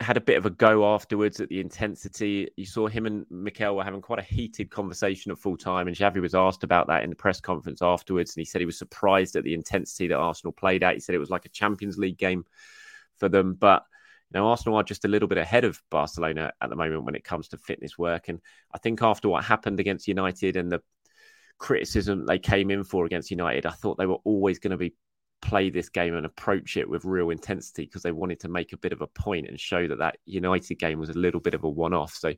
had 0.00 0.16
a 0.16 0.20
bit 0.20 0.36
of 0.36 0.46
a 0.46 0.50
go 0.50 0.92
afterwards 0.94 1.40
at 1.40 1.48
the 1.48 1.60
intensity. 1.60 2.48
You 2.56 2.66
saw 2.66 2.88
him 2.88 3.06
and 3.06 3.24
Mikel 3.30 3.76
were 3.76 3.84
having 3.84 4.00
quite 4.00 4.18
a 4.18 4.22
heated 4.22 4.70
conversation 4.70 5.30
at 5.30 5.38
full 5.38 5.56
time, 5.56 5.86
and 5.86 5.96
Xavi 5.96 6.20
was 6.20 6.34
asked 6.34 6.64
about 6.64 6.88
that 6.88 7.04
in 7.04 7.10
the 7.10 7.16
press 7.16 7.40
conference 7.40 7.80
afterwards, 7.80 8.34
and 8.34 8.40
he 8.40 8.44
said 8.44 8.60
he 8.60 8.66
was 8.66 8.78
surprised 8.78 9.36
at 9.36 9.44
the 9.44 9.54
intensity 9.54 10.08
that 10.08 10.16
Arsenal 10.16 10.52
played 10.52 10.82
at. 10.82 10.94
He 10.94 11.00
said 11.00 11.14
it 11.14 11.20
was 11.20 11.30
like 11.30 11.46
a 11.46 11.50
Champions 11.50 11.96
League 11.96 12.18
game 12.18 12.44
for 13.18 13.28
them, 13.28 13.54
but 13.54 13.84
you 14.32 14.40
know 14.40 14.48
Arsenal 14.48 14.76
are 14.78 14.82
just 14.82 15.04
a 15.04 15.08
little 15.08 15.28
bit 15.28 15.38
ahead 15.38 15.64
of 15.64 15.80
Barcelona 15.90 16.52
at 16.60 16.70
the 16.70 16.76
moment 16.76 17.04
when 17.04 17.14
it 17.14 17.24
comes 17.24 17.48
to 17.48 17.58
fitness 17.58 17.96
work, 17.96 18.28
and 18.28 18.40
I 18.72 18.78
think 18.78 19.00
after 19.02 19.28
what 19.28 19.44
happened 19.44 19.78
against 19.78 20.08
United 20.08 20.56
and 20.56 20.72
the 20.72 20.82
criticism 21.58 22.26
they 22.26 22.38
came 22.38 22.70
in 22.70 22.82
for 22.82 23.06
against 23.06 23.30
United, 23.30 23.64
I 23.64 23.70
thought 23.70 23.96
they 23.96 24.06
were 24.06 24.18
always 24.24 24.58
going 24.58 24.72
to 24.72 24.76
be 24.76 24.94
play 25.44 25.68
this 25.68 25.90
game 25.90 26.14
and 26.14 26.24
approach 26.24 26.76
it 26.76 26.88
with 26.88 27.04
real 27.04 27.30
intensity 27.30 27.84
because 27.84 28.02
they 28.02 28.12
wanted 28.12 28.40
to 28.40 28.48
make 28.48 28.72
a 28.72 28.78
bit 28.78 28.92
of 28.92 29.02
a 29.02 29.06
point 29.06 29.46
and 29.46 29.60
show 29.60 29.86
that 29.86 29.98
that 29.98 30.16
United 30.24 30.76
game 30.76 30.98
was 30.98 31.10
a 31.10 31.18
little 31.18 31.40
bit 31.40 31.54
of 31.54 31.64
a 31.64 31.68
one-off. 31.68 32.14
So, 32.14 32.32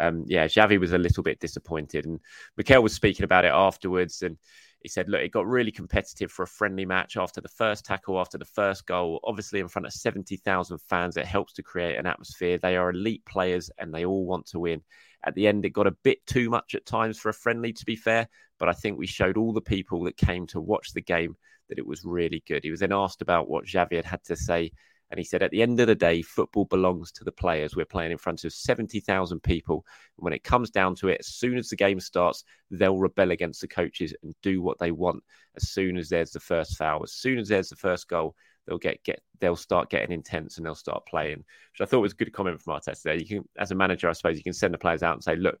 um, 0.00 0.24
yeah, 0.28 0.46
Xavi 0.46 0.78
was 0.78 0.92
a 0.92 0.98
little 0.98 1.24
bit 1.24 1.40
disappointed, 1.40 2.06
and 2.06 2.20
Mikel 2.56 2.82
was 2.82 2.94
speaking 2.94 3.24
about 3.24 3.44
it 3.44 3.52
afterwards, 3.52 4.22
and 4.22 4.38
he 4.80 4.88
said, 4.88 5.08
"Look, 5.08 5.20
it 5.20 5.32
got 5.32 5.46
really 5.46 5.72
competitive 5.72 6.30
for 6.30 6.44
a 6.44 6.46
friendly 6.46 6.86
match 6.86 7.16
after 7.16 7.40
the 7.40 7.48
first 7.48 7.84
tackle, 7.84 8.20
after 8.20 8.38
the 8.38 8.44
first 8.44 8.86
goal. 8.86 9.18
Obviously, 9.24 9.58
in 9.58 9.68
front 9.68 9.86
of 9.86 9.92
seventy 9.92 10.36
thousand 10.36 10.78
fans, 10.78 11.16
it 11.16 11.26
helps 11.26 11.54
to 11.54 11.64
create 11.64 11.96
an 11.96 12.06
atmosphere. 12.06 12.58
They 12.58 12.76
are 12.76 12.90
elite 12.90 13.24
players, 13.26 13.70
and 13.78 13.92
they 13.92 14.04
all 14.04 14.24
want 14.24 14.46
to 14.46 14.60
win." 14.60 14.82
At 15.24 15.34
the 15.34 15.48
end, 15.48 15.64
it 15.64 15.70
got 15.70 15.88
a 15.88 15.96
bit 16.04 16.24
too 16.26 16.48
much 16.48 16.76
at 16.76 16.86
times 16.86 17.18
for 17.18 17.30
a 17.30 17.34
friendly, 17.34 17.72
to 17.72 17.84
be 17.84 17.96
fair. 17.96 18.28
But 18.60 18.68
I 18.68 18.72
think 18.72 18.96
we 18.96 19.08
showed 19.08 19.36
all 19.36 19.52
the 19.52 19.60
people 19.60 20.04
that 20.04 20.16
came 20.16 20.46
to 20.48 20.60
watch 20.60 20.92
the 20.92 21.02
game 21.02 21.36
that 21.68 21.78
it 21.78 21.86
was 21.86 22.04
really 22.04 22.42
good. 22.46 22.64
He 22.64 22.70
was 22.70 22.80
then 22.80 22.92
asked 22.92 23.22
about 23.22 23.48
what 23.48 23.66
Xavi 23.66 23.96
had 23.96 24.04
had 24.04 24.24
to 24.24 24.36
say. 24.36 24.72
And 25.10 25.18
he 25.18 25.24
said, 25.24 25.42
at 25.42 25.52
the 25.52 25.62
end 25.62 25.78
of 25.78 25.86
the 25.86 25.94
day, 25.94 26.20
football 26.20 26.64
belongs 26.64 27.12
to 27.12 27.24
the 27.24 27.30
players. 27.30 27.76
We're 27.76 27.84
playing 27.84 28.10
in 28.10 28.18
front 28.18 28.44
of 28.44 28.52
70,000 28.52 29.40
people. 29.40 29.84
And 30.16 30.24
when 30.24 30.32
it 30.32 30.42
comes 30.42 30.70
down 30.70 30.96
to 30.96 31.08
it, 31.08 31.18
as 31.20 31.28
soon 31.28 31.58
as 31.58 31.68
the 31.68 31.76
game 31.76 32.00
starts, 32.00 32.42
they'll 32.72 32.98
rebel 32.98 33.30
against 33.30 33.60
the 33.60 33.68
coaches 33.68 34.14
and 34.22 34.34
do 34.42 34.60
what 34.60 34.78
they 34.80 34.90
want 34.90 35.22
as 35.56 35.68
soon 35.68 35.96
as 35.96 36.08
there's 36.08 36.32
the 36.32 36.40
first 36.40 36.76
foul. 36.76 37.04
As 37.04 37.12
soon 37.12 37.38
as 37.38 37.48
there's 37.48 37.68
the 37.68 37.76
first 37.76 38.08
goal, 38.08 38.34
they'll 38.66 38.78
get 38.78 39.02
get 39.04 39.22
they'll 39.38 39.54
start 39.54 39.90
getting 39.90 40.10
intense 40.10 40.56
and 40.56 40.66
they'll 40.66 40.74
start 40.74 41.06
playing. 41.06 41.38
Which 41.38 41.80
I 41.80 41.84
thought 41.84 42.00
was 42.00 42.12
a 42.12 42.16
good 42.16 42.32
comment 42.32 42.60
from 42.60 42.74
Arteta 42.74 43.02
there. 43.02 43.14
You 43.14 43.26
can, 43.26 43.48
as 43.58 43.70
a 43.70 43.76
manager, 43.76 44.08
I 44.08 44.12
suppose 44.12 44.36
you 44.36 44.42
can 44.42 44.52
send 44.52 44.74
the 44.74 44.78
players 44.78 45.04
out 45.04 45.14
and 45.14 45.22
say, 45.22 45.36
look, 45.36 45.60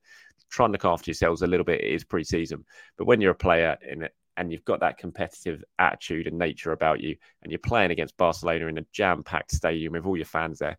try 0.50 0.66
and 0.66 0.72
look 0.72 0.84
after 0.84 1.10
yourselves 1.10 1.42
a 1.42 1.46
little 1.46 1.64
bit. 1.64 1.82
It 1.82 1.92
is 1.92 2.04
pre-season, 2.04 2.64
but 2.98 3.06
when 3.06 3.20
you're 3.20 3.32
a 3.32 3.36
player 3.36 3.76
in 3.88 4.02
it 4.02 4.14
and 4.36 4.52
you've 4.52 4.64
got 4.64 4.80
that 4.80 4.98
competitive 4.98 5.62
attitude 5.78 6.26
and 6.26 6.38
nature 6.38 6.72
about 6.72 7.00
you, 7.00 7.16
and 7.42 7.50
you're 7.50 7.58
playing 7.58 7.90
against 7.90 8.16
Barcelona 8.16 8.66
in 8.66 8.78
a 8.78 8.86
jam-packed 8.92 9.52
stadium 9.52 9.92
with 9.94 10.06
all 10.06 10.16
your 10.16 10.26
fans 10.26 10.58
there, 10.58 10.78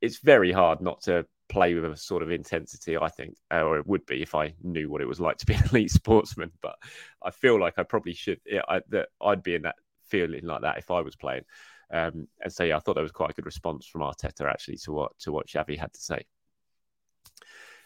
it's 0.00 0.18
very 0.18 0.52
hard 0.52 0.80
not 0.80 1.02
to 1.02 1.26
play 1.48 1.74
with 1.74 1.84
a 1.84 1.96
sort 1.96 2.22
of 2.22 2.30
intensity, 2.30 2.96
I 2.96 3.08
think, 3.08 3.36
or 3.50 3.78
it 3.78 3.86
would 3.86 4.06
be 4.06 4.22
if 4.22 4.34
I 4.34 4.54
knew 4.62 4.88
what 4.90 5.02
it 5.02 5.08
was 5.08 5.20
like 5.20 5.36
to 5.38 5.46
be 5.46 5.54
an 5.54 5.64
elite 5.70 5.90
sportsman. 5.90 6.50
But 6.60 6.76
I 7.22 7.30
feel 7.30 7.60
like 7.60 7.74
I 7.78 7.82
probably 7.82 8.14
should, 8.14 8.40
yeah, 8.46 8.62
I, 8.68 8.80
that 8.88 9.08
I'd 9.20 9.42
be 9.42 9.54
in 9.54 9.62
that 9.62 9.76
feeling 10.08 10.44
like 10.44 10.62
that 10.62 10.78
if 10.78 10.90
I 10.90 11.02
was 11.02 11.14
playing. 11.14 11.44
Um, 11.92 12.26
and 12.40 12.52
so, 12.52 12.64
yeah, 12.64 12.76
I 12.76 12.80
thought 12.80 12.94
there 12.94 13.02
was 13.02 13.12
quite 13.12 13.30
a 13.30 13.34
good 13.34 13.46
response 13.46 13.86
from 13.86 14.00
Arteta 14.00 14.48
actually 14.48 14.78
to 14.78 14.92
what 14.92 15.18
to 15.20 15.32
what 15.32 15.46
Xavi 15.46 15.78
had 15.78 15.92
to 15.92 16.00
say. 16.00 16.24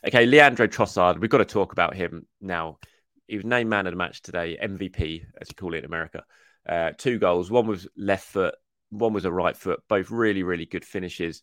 Okay, 0.06 0.26
Leandro 0.26 0.68
Trossard, 0.68 1.18
we've 1.18 1.30
got 1.30 1.38
to 1.38 1.44
talk 1.44 1.72
about 1.72 1.96
him 1.96 2.26
now. 2.40 2.78
He 3.26 3.36
was 3.36 3.44
named 3.44 3.70
man 3.70 3.86
of 3.86 3.92
the 3.92 3.96
match 3.96 4.22
today, 4.22 4.58
MVP, 4.62 5.24
as 5.40 5.48
you 5.48 5.54
call 5.54 5.74
it 5.74 5.78
in 5.78 5.84
America. 5.84 6.24
Uh, 6.68 6.92
two 6.96 7.18
goals, 7.18 7.50
one 7.50 7.66
was 7.66 7.86
left 7.96 8.26
foot, 8.26 8.54
one 8.90 9.12
was 9.12 9.24
a 9.24 9.32
right 9.32 9.56
foot, 9.56 9.80
both 9.88 10.10
really, 10.10 10.42
really 10.42 10.66
good 10.66 10.84
finishes 10.84 11.42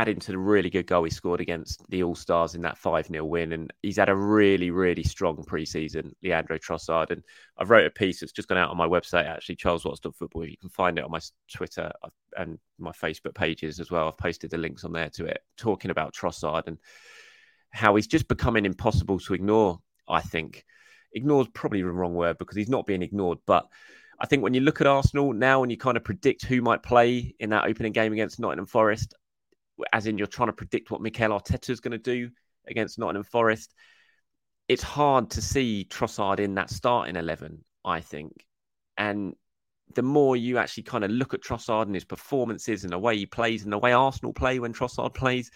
adding 0.00 0.18
to 0.18 0.32
the 0.32 0.38
really 0.38 0.70
good 0.70 0.86
goal 0.86 1.04
he 1.04 1.10
scored 1.10 1.40
against 1.42 1.82
the 1.90 2.02
All 2.02 2.14
Stars 2.14 2.54
in 2.54 2.62
that 2.62 2.78
5 2.78 3.08
0 3.08 3.24
win. 3.24 3.52
And 3.52 3.72
he's 3.82 3.98
had 3.98 4.08
a 4.08 4.14
really, 4.14 4.70
really 4.70 5.02
strong 5.02 5.36
preseason, 5.36 6.12
Leandro 6.22 6.58
Trossard. 6.58 7.10
And 7.10 7.22
I've 7.58 7.68
wrote 7.68 7.86
a 7.86 7.90
piece 7.90 8.20
that's 8.20 8.32
just 8.32 8.48
gone 8.48 8.56
out 8.56 8.70
on 8.70 8.78
my 8.78 8.86
website, 8.86 9.26
actually, 9.26 9.56
charleswatts.football. 9.56 10.46
You 10.46 10.56
can 10.56 10.70
find 10.70 10.98
it 10.98 11.04
on 11.04 11.10
my 11.10 11.20
Twitter 11.52 11.92
and 12.36 12.58
my 12.78 12.92
Facebook 12.92 13.34
pages 13.34 13.78
as 13.78 13.90
well. 13.90 14.08
I've 14.08 14.16
posted 14.16 14.50
the 14.50 14.58
links 14.58 14.84
on 14.84 14.92
there 14.92 15.10
to 15.10 15.26
it, 15.26 15.42
talking 15.58 15.90
about 15.90 16.14
Trossard 16.14 16.66
and 16.66 16.78
how 17.70 17.94
he's 17.96 18.06
just 18.06 18.26
becoming 18.26 18.64
impossible 18.64 19.18
to 19.20 19.34
ignore, 19.34 19.80
I 20.08 20.22
think. 20.22 20.64
Ignore 21.12 21.42
is 21.42 21.48
probably 21.52 21.82
the 21.82 21.90
wrong 21.90 22.14
word 22.14 22.38
because 22.38 22.56
he's 22.56 22.68
not 22.68 22.86
being 22.86 23.02
ignored, 23.02 23.38
but. 23.46 23.66
I 24.22 24.26
think 24.26 24.42
when 24.42 24.52
you 24.52 24.60
look 24.60 24.82
at 24.82 24.86
Arsenal 24.86 25.32
now 25.32 25.62
and 25.62 25.72
you 25.72 25.78
kind 25.78 25.96
of 25.96 26.04
predict 26.04 26.44
who 26.44 26.60
might 26.60 26.82
play 26.82 27.34
in 27.40 27.48
that 27.50 27.64
opening 27.64 27.92
game 27.92 28.12
against 28.12 28.38
Nottingham 28.38 28.66
Forest, 28.66 29.14
as 29.92 30.06
in 30.06 30.18
you're 30.18 30.26
trying 30.26 30.48
to 30.48 30.52
predict 30.52 30.90
what 30.90 31.00
Mikel 31.00 31.30
Arteta 31.30 31.70
is 31.70 31.80
going 31.80 31.92
to 31.92 31.98
do 31.98 32.30
against 32.68 32.98
Nottingham 32.98 33.24
Forest. 33.24 33.74
It's 34.68 34.82
hard 34.82 35.30
to 35.30 35.42
see 35.42 35.86
Trossard 35.88 36.38
in 36.38 36.54
that 36.54 36.70
starting 36.70 37.16
11, 37.16 37.64
I 37.84 38.00
think. 38.00 38.46
And 38.96 39.34
the 39.94 40.02
more 40.02 40.36
you 40.36 40.58
actually 40.58 40.84
kind 40.84 41.04
of 41.04 41.10
look 41.10 41.34
at 41.34 41.42
Trossard 41.42 41.86
and 41.86 41.94
his 41.94 42.04
performances 42.04 42.84
and 42.84 42.92
the 42.92 42.98
way 42.98 43.16
he 43.16 43.26
plays 43.26 43.64
and 43.64 43.72
the 43.72 43.78
way 43.78 43.92
Arsenal 43.92 44.32
play 44.32 44.58
when 44.58 44.72
Trossard 44.72 45.14
plays, 45.14 45.50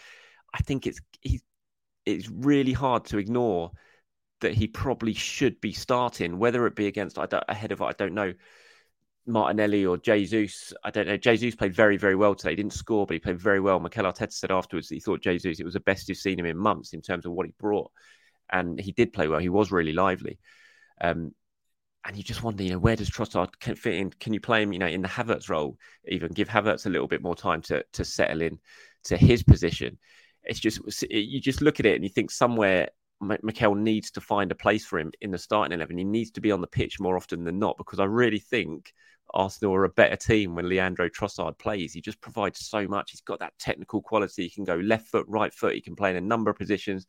I 0.52 0.58
think 0.58 0.86
it's 0.86 1.00
he's 1.20 1.42
it's 2.06 2.28
really 2.28 2.72
hard 2.72 3.04
to 3.06 3.18
ignore 3.18 3.70
that 4.44 4.54
he 4.54 4.66
probably 4.66 5.14
should 5.14 5.60
be 5.60 5.72
starting, 5.72 6.38
whether 6.38 6.66
it 6.66 6.76
be 6.76 6.86
against 6.86 7.18
I 7.18 7.26
don't, 7.26 7.44
ahead 7.48 7.72
of 7.72 7.82
I 7.82 7.92
don't 7.92 8.14
know 8.14 8.32
Martinelli 9.26 9.86
or 9.86 9.96
Jesus. 9.96 10.72
I 10.84 10.90
don't 10.90 11.06
know. 11.06 11.16
Jesus 11.16 11.54
played 11.54 11.74
very, 11.74 11.96
very 11.96 12.14
well 12.14 12.34
today. 12.34 12.50
He 12.50 12.56
didn't 12.56 12.74
score, 12.74 13.06
but 13.06 13.14
he 13.14 13.20
played 13.20 13.40
very 13.40 13.60
well. 13.60 13.80
Mikel 13.80 14.04
Arteta 14.04 14.32
said 14.32 14.50
afterwards 14.50 14.88
that 14.88 14.96
he 14.96 15.00
thought 15.00 15.22
Jesus, 15.22 15.60
it 15.60 15.64
was 15.64 15.74
the 15.74 15.80
best 15.80 16.08
he's 16.08 16.22
seen 16.22 16.38
him 16.38 16.46
in 16.46 16.56
months 16.56 16.92
in 16.92 17.00
terms 17.00 17.26
of 17.26 17.32
what 17.32 17.46
he 17.46 17.54
brought. 17.58 17.90
And 18.50 18.78
he 18.78 18.92
did 18.92 19.12
play 19.12 19.26
well. 19.28 19.40
He 19.40 19.48
was 19.48 19.72
really 19.72 19.92
lively. 19.92 20.38
Um, 21.00 21.32
and 22.06 22.16
you 22.16 22.22
just 22.22 22.42
wonder, 22.42 22.62
you 22.62 22.70
know, 22.70 22.78
where 22.78 22.96
does 22.96 23.08
Trossard 23.08 23.48
fit 23.78 23.94
in? 23.94 24.10
Can 24.10 24.34
you 24.34 24.40
play 24.40 24.62
him, 24.62 24.74
you 24.74 24.78
know, 24.78 24.86
in 24.86 25.00
the 25.00 25.08
Havertz 25.08 25.48
role, 25.48 25.78
even 26.06 26.32
give 26.32 26.48
Havertz 26.48 26.84
a 26.84 26.90
little 26.90 27.08
bit 27.08 27.22
more 27.22 27.34
time 27.34 27.62
to 27.62 27.82
to 27.94 28.04
settle 28.04 28.42
in 28.42 28.58
to 29.04 29.16
his 29.16 29.42
position? 29.42 29.98
It's 30.42 30.60
just 30.60 30.80
you 31.10 31.40
just 31.40 31.62
look 31.62 31.80
at 31.80 31.86
it 31.86 31.94
and 31.94 32.04
you 32.04 32.10
think 32.10 32.30
somewhere 32.30 32.90
Mikel 33.20 33.74
needs 33.74 34.10
to 34.12 34.20
find 34.20 34.52
a 34.52 34.56
place 34.56 34.84
for 34.84 34.98
him 34.98 35.12
in 35.20 35.30
the 35.30 35.38
starting 35.38 35.72
eleven. 35.72 35.98
He 35.98 36.04
needs 36.04 36.30
to 36.32 36.40
be 36.40 36.52
on 36.52 36.60
the 36.60 36.66
pitch 36.66 37.00
more 37.00 37.16
often 37.16 37.44
than 37.44 37.58
not 37.58 37.78
because 37.78 38.00
I 38.00 38.04
really 38.04 38.38
think 38.38 38.92
Arsenal 39.32 39.74
are 39.74 39.84
a 39.84 39.88
better 39.88 40.16
team 40.16 40.54
when 40.54 40.68
Leandro 40.68 41.08
Trossard 41.08 41.58
plays. 41.58 41.92
He 41.92 42.00
just 42.00 42.20
provides 42.20 42.66
so 42.66 42.86
much. 42.86 43.10
He's 43.10 43.22
got 43.22 43.40
that 43.40 43.58
technical 43.58 44.02
quality. 44.02 44.44
He 44.44 44.50
can 44.50 44.64
go 44.64 44.76
left 44.76 45.08
foot, 45.08 45.26
right 45.28 45.52
foot. 45.52 45.74
He 45.74 45.80
can 45.80 45.96
play 45.96 46.10
in 46.10 46.16
a 46.16 46.20
number 46.20 46.50
of 46.50 46.58
positions. 46.58 47.06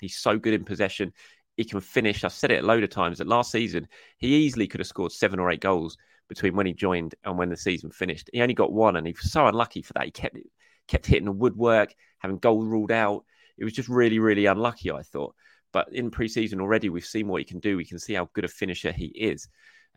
He's 0.00 0.16
so 0.16 0.38
good 0.38 0.54
in 0.54 0.64
possession. 0.64 1.12
He 1.56 1.64
can 1.64 1.80
finish. 1.80 2.24
I've 2.24 2.32
said 2.32 2.50
it 2.50 2.62
a 2.62 2.66
load 2.66 2.82
of 2.82 2.90
times 2.90 3.18
that 3.18 3.28
last 3.28 3.50
season 3.50 3.88
he 4.18 4.34
easily 4.44 4.66
could 4.66 4.80
have 4.80 4.86
scored 4.86 5.12
seven 5.12 5.38
or 5.38 5.50
eight 5.50 5.60
goals 5.60 5.96
between 6.28 6.56
when 6.56 6.66
he 6.66 6.72
joined 6.72 7.14
and 7.24 7.38
when 7.38 7.48
the 7.48 7.56
season 7.56 7.90
finished. 7.90 8.28
He 8.32 8.42
only 8.42 8.54
got 8.54 8.72
one, 8.72 8.96
and 8.96 9.06
he 9.06 9.12
was 9.12 9.30
so 9.30 9.46
unlucky 9.46 9.82
for 9.82 9.92
that. 9.94 10.04
He 10.04 10.10
kept 10.10 10.36
kept 10.88 11.06
hitting 11.06 11.26
the 11.26 11.32
woodwork, 11.32 11.94
having 12.18 12.38
goals 12.38 12.66
ruled 12.66 12.92
out. 12.92 13.24
It 13.58 13.64
was 13.64 13.72
just 13.72 13.88
really, 13.88 14.18
really 14.18 14.46
unlucky. 14.46 14.90
I 14.90 15.02
thought. 15.02 15.34
But 15.72 15.92
in 15.92 16.10
preseason 16.10 16.60
already, 16.60 16.88
we've 16.88 17.04
seen 17.04 17.26
what 17.26 17.40
he 17.40 17.44
can 17.44 17.58
do. 17.58 17.76
We 17.76 17.84
can 17.84 17.98
see 17.98 18.14
how 18.14 18.28
good 18.32 18.44
a 18.44 18.48
finisher 18.48 18.92
he 18.92 19.06
is. 19.06 19.48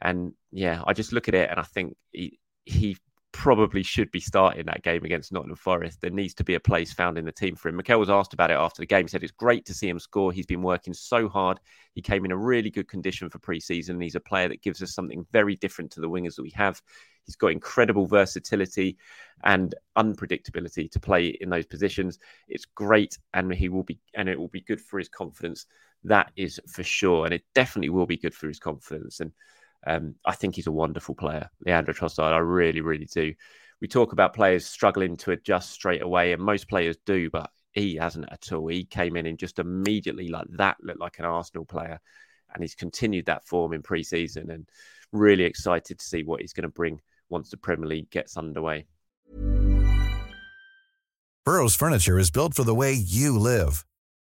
And 0.02 0.34
yeah, 0.52 0.82
I 0.86 0.94
just 0.94 1.14
look 1.14 1.28
at 1.28 1.36
it 1.36 1.50
and 1.50 1.60
I 1.60 1.64
think 1.64 1.96
he, 2.12 2.40
he 2.66 2.98
probably 3.38 3.84
should 3.84 4.10
be 4.10 4.20
starting 4.20 4.66
that 4.66 4.82
game 4.82 5.06
against 5.06 5.32
Nottingham 5.32 5.58
Forest. 5.58 6.02
There 6.02 6.10
needs 6.10 6.34
to 6.34 6.44
be 6.44 6.56
a 6.56 6.60
place 6.60 6.92
found 6.92 7.20
in 7.20 7.26
the 7.26 7.32
team 7.32 7.56
for 7.56 7.70
him. 7.70 7.76
Mikel 7.76 8.00
was 8.00 8.10
asked 8.10 8.34
about 8.34 8.50
it 8.50 8.56
after 8.56 8.82
the 8.82 8.88
game. 8.88 9.06
He 9.06 9.10
said 9.10 9.22
it's 9.22 9.32
great 9.32 9.64
to 9.68 9.76
see 9.76 9.88
him 9.88 10.00
score. 10.00 10.32
He's 10.32 10.48
been 10.48 10.64
working 10.64 10.92
so 10.92 11.30
hard. 11.30 11.60
He 11.94 12.02
came 12.02 12.26
in 12.26 12.32
a 12.32 12.38
really 12.38 12.72
good 12.72 12.88
condition 12.88 13.30
for 13.30 13.38
preseason. 13.38 13.92
And 13.92 14.02
he's 14.02 14.16
a 14.16 14.20
player 14.20 14.48
that 14.50 14.64
gives 14.64 14.82
us 14.82 14.96
something 14.96 15.24
very 15.32 15.56
different 15.56 15.92
to 15.92 16.02
the 16.02 16.10
wingers 16.10 16.36
that 16.36 16.42
we 16.42 16.50
have. 16.56 16.82
He's 17.26 17.36
got 17.36 17.52
incredible 17.52 18.08
versatility 18.08 18.98
and 19.44 19.76
unpredictability 19.96 20.90
to 20.90 21.00
play 21.00 21.28
in 21.28 21.52
those 21.52 21.68
positions. 21.68 22.18
It's 22.48 22.66
great, 22.66 23.20
and 23.36 23.54
he 23.54 23.70
will 23.70 23.84
be, 23.84 24.00
and 24.16 24.28
it 24.28 24.40
will 24.40 24.48
be 24.48 24.62
good 24.62 24.82
for 24.82 24.98
his 24.98 25.10
confidence. 25.10 25.68
That 26.04 26.32
is 26.36 26.60
for 26.68 26.84
sure, 26.84 27.26
and 27.26 27.36
it 27.36 27.44
definitely 27.54 27.90
will 27.90 28.08
be 28.08 28.18
good 28.18 28.34
for 28.34 28.48
his 28.48 28.60
confidence. 28.60 29.20
And 29.20 29.32
um, 29.88 30.16
I 30.26 30.36
think 30.36 30.56
he's 30.56 30.68
a 30.68 30.72
wonderful 30.72 31.16
player, 31.16 31.50
Leandro 31.66 31.94
Trossard. 31.94 32.34
I 32.34 32.40
really, 32.40 32.82
really 32.82 33.06
do. 33.06 33.34
We 33.80 33.88
talk 33.88 34.12
about 34.12 34.34
players 34.34 34.66
struggling 34.66 35.16
to 35.18 35.32
adjust 35.32 35.72
straight 35.72 36.02
away, 36.02 36.34
and 36.34 36.42
most 36.42 36.68
players 36.68 36.98
do, 37.06 37.30
but 37.30 37.50
he 37.72 37.96
hasn't 37.96 38.32
at 38.32 38.52
all. 38.52 38.68
He 38.68 38.86
came 38.86 39.16
in 39.16 39.26
and 39.26 39.40
just 39.40 39.60
immediately 39.60 40.30
like 40.30 40.48
that 40.58 40.78
looked 40.82 41.00
like 41.00 41.20
an 41.20 41.26
Arsenal 41.26 41.66
player, 41.66 42.00
and 42.54 42.64
he's 42.64 42.76
continued 42.76 43.28
that 43.28 43.48
form 43.48 43.74
in 43.74 43.82
pre-season. 43.82 44.52
And 44.52 44.68
really 45.14 45.44
excited 45.44 46.00
to 46.00 46.06
see 46.06 46.24
what 46.24 46.42
he's 46.42 46.54
going 46.54 46.64
to 46.64 46.70
bring 46.70 47.00
once 47.30 47.50
the 47.50 47.58
Premier 47.58 47.88
League 47.88 48.10
gets 48.10 48.38
underway. 48.38 48.88
Burrow's 51.46 51.76
furniture 51.76 52.20
is 52.20 52.30
built 52.30 52.54
for 52.54 52.66
the 52.66 52.76
way 52.76 52.92
you 52.94 53.40
live. 53.40 53.86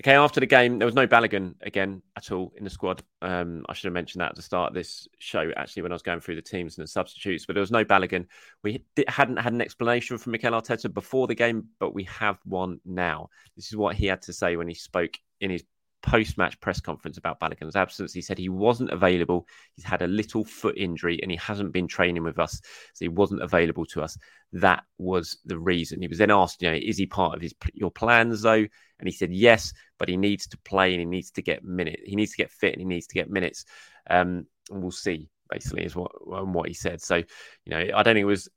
Okay, 0.00 0.14
after 0.14 0.40
the 0.40 0.46
game, 0.46 0.78
there 0.78 0.84
was 0.84 0.94
no 0.94 1.06
Balogun 1.06 1.54
again 1.62 2.02
at 2.16 2.30
all 2.30 2.52
in 2.56 2.64
the 2.64 2.70
squad. 2.70 3.02
Um, 3.22 3.64
I 3.66 3.72
should 3.72 3.86
have 3.86 3.94
mentioned 3.94 4.20
that 4.20 4.30
at 4.30 4.36
the 4.36 4.42
start 4.42 4.68
of 4.68 4.74
this 4.74 5.08
show, 5.18 5.50
actually, 5.56 5.82
when 5.82 5.92
I 5.92 5.94
was 5.94 6.02
going 6.02 6.20
through 6.20 6.36
the 6.36 6.42
teams 6.42 6.76
and 6.76 6.82
the 6.82 6.90
substitutes. 6.90 7.46
But 7.46 7.54
there 7.54 7.62
was 7.62 7.70
no 7.70 7.82
Balogun. 7.82 8.26
We 8.62 8.84
hadn't 9.08 9.38
had 9.38 9.54
an 9.54 9.62
explanation 9.62 10.18
from 10.18 10.32
Mikel 10.32 10.52
Arteta 10.52 10.92
before 10.92 11.26
the 11.26 11.34
game, 11.34 11.68
but 11.78 11.94
we 11.94 12.04
have 12.04 12.38
one 12.44 12.78
now. 12.84 13.30
This 13.56 13.68
is 13.68 13.76
what 13.76 13.96
he 13.96 14.06
had 14.06 14.20
to 14.22 14.34
say 14.34 14.56
when 14.56 14.68
he 14.68 14.74
spoke 14.74 15.16
in 15.40 15.50
his 15.50 15.64
post 16.06 16.38
match 16.38 16.58
press 16.60 16.80
conference 16.80 17.18
about 17.18 17.40
Balogun's 17.40 17.76
absence. 17.76 18.12
He 18.12 18.22
said 18.22 18.38
he 18.38 18.48
wasn't 18.48 18.90
available. 18.90 19.46
He's 19.74 19.84
had 19.84 20.02
a 20.02 20.06
little 20.06 20.44
foot 20.44 20.78
injury 20.78 21.18
and 21.20 21.30
he 21.30 21.36
hasn't 21.36 21.72
been 21.72 21.88
training 21.88 22.22
with 22.22 22.38
us. 22.38 22.60
So 22.94 23.04
he 23.04 23.08
wasn't 23.08 23.42
available 23.42 23.84
to 23.86 24.02
us. 24.02 24.16
That 24.52 24.84
was 24.98 25.38
the 25.44 25.58
reason. 25.58 26.00
He 26.00 26.08
was 26.08 26.18
then 26.18 26.30
asked, 26.30 26.62
you 26.62 26.70
know, 26.70 26.78
is 26.80 26.96
he 26.96 27.06
part 27.06 27.34
of 27.34 27.42
his 27.42 27.54
your 27.74 27.90
plans 27.90 28.42
though? 28.42 28.52
And 28.98 29.06
he 29.06 29.10
said 29.10 29.32
yes, 29.32 29.72
but 29.98 30.08
he 30.08 30.16
needs 30.16 30.46
to 30.48 30.58
play 30.58 30.92
and 30.92 31.00
he 31.00 31.06
needs 31.06 31.32
to 31.32 31.42
get 31.42 31.64
minutes. 31.64 32.02
He 32.06 32.14
needs 32.14 32.30
to 32.30 32.38
get 32.38 32.52
fit 32.52 32.72
and 32.72 32.80
he 32.80 32.86
needs 32.86 33.08
to 33.08 33.14
get 33.14 33.28
minutes. 33.28 33.64
Um, 34.08 34.46
and 34.70 34.82
we'll 34.82 34.92
see 34.92 35.28
basically 35.50 35.84
is 35.84 35.94
what 35.94 36.10
what 36.26 36.68
he 36.68 36.74
said. 36.74 37.00
So, 37.02 37.16
you 37.16 37.24
know, 37.66 37.78
I 37.78 38.02
don't 38.02 38.14
think 38.14 38.22
it 38.22 38.24
was 38.24 38.48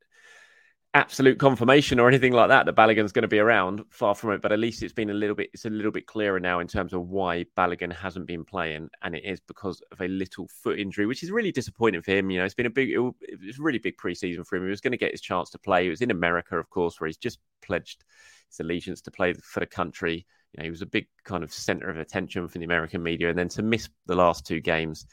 absolute 0.94 1.38
confirmation 1.38 2.00
or 2.00 2.08
anything 2.08 2.34
like 2.34 2.50
that 2.50 2.66
that 2.66 2.76
Balogun's 2.76 3.12
going 3.12 3.24
to 3.24 3.28
be 3.28 3.40
around. 3.40 3.84
Far 3.90 4.16
from 4.16 4.32
it, 4.32 4.42
but 4.42 4.52
at 4.52 4.60
least 4.60 4.82
it's 4.82 4.94
been 4.94 5.12
a 5.12 5.14
little 5.14 5.36
bit. 5.36 5.50
It's 5.54 5.66
a 5.66 5.70
little 5.70 5.92
bit 5.92 6.08
clearer 6.08 6.40
now 6.40 6.60
in 6.60 6.68
terms 6.68 6.94
of 6.94 7.08
why 7.08 7.46
Balogun 7.56 7.94
hasn't 7.94 8.26
been 8.26 8.44
playing, 8.44 8.90
and 9.04 9.16
it 9.16 9.24
is 9.24 9.40
because 9.40 9.82
of 9.92 10.02
a 10.02 10.08
little 10.08 10.48
foot 10.48 10.80
injury, 10.80 11.06
which 11.06 11.24
is 11.24 11.32
really 11.32 11.52
disappointing 11.52 12.02
for 12.02 12.12
him. 12.12 12.30
You 12.30 12.40
know, 12.40 12.46
it's 12.46 12.56
been 12.56 12.66
a 12.66 12.72
big, 12.72 12.90
it 12.90 13.00
was 13.00 13.60
a 13.60 13.62
really 13.62 13.80
big 13.80 13.98
preseason 13.98 14.46
for 14.46 14.56
him. 14.56 14.64
He 14.64 14.70
was 14.70 14.82
going 14.82 14.92
to 14.92 14.98
get 14.98 15.12
his 15.12 15.22
chance 15.22 15.50
to 15.52 15.60
play. 15.60 15.84
He 15.84 15.90
was 15.90 16.02
in 16.02 16.12
America, 16.12 16.58
of 16.58 16.70
course, 16.70 17.00
where 17.00 17.08
he's 17.08 17.18
just 17.18 17.40
pledged 17.62 18.04
his 18.50 18.60
allegiance 18.60 19.02
to 19.02 19.12
play 19.12 19.34
for 19.34 19.60
the 19.60 19.66
country. 19.66 20.26
You 20.54 20.58
know, 20.58 20.64
he 20.64 20.72
was 20.72 20.82
a 20.82 20.88
big 20.88 21.08
kind 21.24 21.44
of 21.44 21.54
center 21.54 21.90
of 21.90 21.98
attention 21.98 22.48
for 22.48 22.58
the 22.58 22.66
American 22.66 23.04
media, 23.04 23.30
and 23.30 23.38
then 23.38 23.50
to 23.50 23.62
miss 23.62 23.90
the 24.08 24.16
last 24.16 24.46
two 24.46 24.60
games 24.60 25.06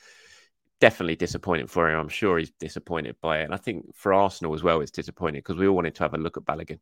definitely 0.80 1.16
disappointed 1.16 1.70
for 1.70 1.90
him. 1.90 1.98
I'm 1.98 2.08
sure 2.08 2.38
he's 2.38 2.52
disappointed 2.52 3.16
by 3.20 3.40
it. 3.40 3.44
And 3.44 3.54
I 3.54 3.58
think 3.58 3.94
for 3.94 4.12
Arsenal 4.12 4.54
as 4.54 4.62
well, 4.62 4.80
it's 4.80 4.90
disappointing 4.90 5.40
because 5.40 5.56
we 5.56 5.66
all 5.66 5.76
wanted 5.76 5.94
to 5.96 6.02
have 6.02 6.14
a 6.14 6.18
look 6.18 6.36
at 6.36 6.44
Balogun 6.44 6.78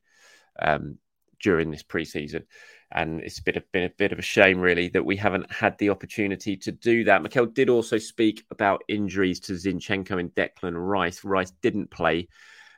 um, 0.61 0.99
during 1.41 1.71
this 1.71 1.83
preseason. 1.83 2.45
And 2.91 3.21
it's 3.21 3.41
been 3.41 3.57
a, 3.57 3.63
been 3.73 3.85
a 3.85 3.91
bit 3.91 4.13
of 4.13 4.19
a 4.19 4.23
shame, 4.23 4.61
really, 4.61 4.89
that 4.91 5.05
we 5.05 5.17
haven't 5.17 5.51
had 5.51 5.77
the 5.79 5.91
opportunity 5.91 6.57
to 6.59 6.73
do 6.73 7.05
that. 7.05 7.23
Mikel 7.23 7.47
did 7.47 7.69
also 7.69 7.99
speak 7.99 8.45
about 8.51 8.83
injuries 8.89 9.41
to 9.41 9.53
Zinchenko 9.53 10.19
and 10.19 10.35
Declan 10.35 10.75
Rice. 10.77 11.25
Rice 11.25 11.53
didn't 11.63 11.91
play. 11.91 12.29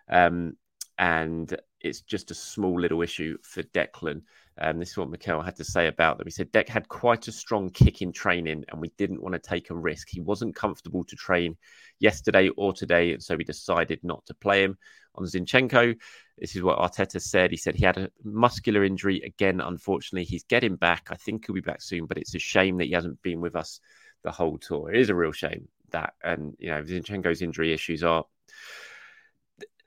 Um, 0.09 0.57
and 0.99 1.55
it's 1.81 2.01
just 2.01 2.31
a 2.31 2.35
small 2.35 2.81
little 2.81 3.03
issue 3.03 3.37
for 3.43 3.63
Declan. 3.63 4.23
Um, 4.59 4.79
this 4.79 4.91
is 4.91 4.97
what 4.97 5.11
Mikel 5.11 5.43
had 5.43 5.57
to 5.57 5.65
say 5.65 5.87
about 5.87 6.17
them. 6.17 6.27
He 6.27 6.31
said 6.31 6.51
Deck 6.51 6.69
had 6.69 6.89
quite 6.89 7.29
a 7.29 7.33
strong 7.33 7.69
kick 7.71 8.01
in 8.01 8.13
training, 8.13 8.65
and 8.69 8.81
we 8.81 8.91
didn't 8.97 9.23
want 9.23 9.35
to 9.35 9.39
take 9.39 9.71
a 9.71 9.75
risk. 9.75 10.09
He 10.09 10.21
wasn't 10.21 10.57
comfortable 10.57 11.05
to 11.05 11.17
train 11.17 11.57
yesterday 11.99 12.49
or 12.51 12.73
today, 12.73 13.13
and 13.13 13.23
so 13.23 13.37
we 13.37 13.45
decided 13.45 14.01
not 14.03 14.25
to 14.27 14.35
play 14.35 14.63
him. 14.63 14.79
On 15.17 15.25
Zinchenko, 15.25 15.97
this 16.39 16.57
is 16.57 16.63
what 16.63 16.79
Arteta 16.79 17.21
said. 17.21 17.51
He 17.51 17.57
said 17.57 17.75
he 17.75 17.85
had 17.85 17.97
a 17.97 18.11
muscular 18.23 18.85
injury 18.85 19.21
again. 19.23 19.61
Unfortunately, 19.61 20.25
he's 20.25 20.45
getting 20.45 20.77
back. 20.77 21.09
I 21.11 21.17
think 21.17 21.47
he'll 21.47 21.55
be 21.55 21.61
back 21.63 21.81
soon, 21.81 22.07
but 22.07 22.19
it's 22.19 22.35
a 22.35 22.39
shame 22.39 22.77
that 22.79 22.85
he 22.85 22.93
hasn't 22.93 23.23
been 23.23 23.41
with 23.41 23.57
us 23.57 23.81
the 24.25 24.31
whole 24.31 24.59
tour. 24.59 24.93
It 24.93 25.01
is 25.01 25.09
a 25.09 25.15
real 25.15 25.33
shame 25.33 25.69
that, 25.91 26.15
and 26.23 26.55
you 26.59 26.69
know, 26.69 26.83
Zinchenko's 26.83 27.43
injury 27.43 27.73
issues 27.73 28.03
are 28.03 28.25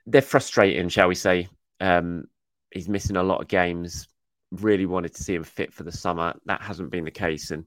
they're 0.06 0.22
frustrating, 0.22 0.88
shall 0.88 1.08
we 1.08 1.14
say? 1.14 1.48
Um, 1.80 2.24
he's 2.70 2.88
missing 2.88 3.16
a 3.16 3.22
lot 3.22 3.40
of 3.40 3.48
games 3.48 4.08
really 4.50 4.86
wanted 4.86 5.14
to 5.14 5.22
see 5.22 5.34
him 5.34 5.44
fit 5.44 5.72
for 5.72 5.84
the 5.84 5.92
summer. 5.92 6.34
That 6.46 6.62
hasn't 6.62 6.90
been 6.90 7.04
the 7.04 7.10
case, 7.10 7.50
and 7.50 7.64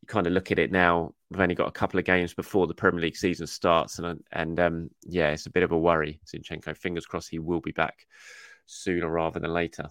you 0.00 0.06
kind 0.06 0.26
of 0.26 0.32
look 0.32 0.50
at 0.52 0.58
it 0.58 0.72
now. 0.72 1.14
We've 1.30 1.40
only 1.40 1.54
got 1.54 1.68
a 1.68 1.72
couple 1.72 1.98
of 1.98 2.04
games 2.04 2.34
before 2.34 2.66
the 2.66 2.74
Premier 2.74 3.00
League 3.00 3.16
season 3.16 3.46
starts, 3.46 3.98
and 3.98 4.22
and 4.32 4.58
um, 4.60 4.90
yeah, 5.02 5.30
it's 5.30 5.46
a 5.46 5.50
bit 5.50 5.62
of 5.62 5.72
a 5.72 5.78
worry. 5.78 6.20
Zinchenko, 6.26 6.76
fingers 6.76 7.06
crossed, 7.06 7.30
he 7.30 7.38
will 7.38 7.60
be 7.60 7.72
back 7.72 8.06
sooner 8.66 9.08
rather 9.08 9.40
than 9.40 9.52
later. 9.52 9.88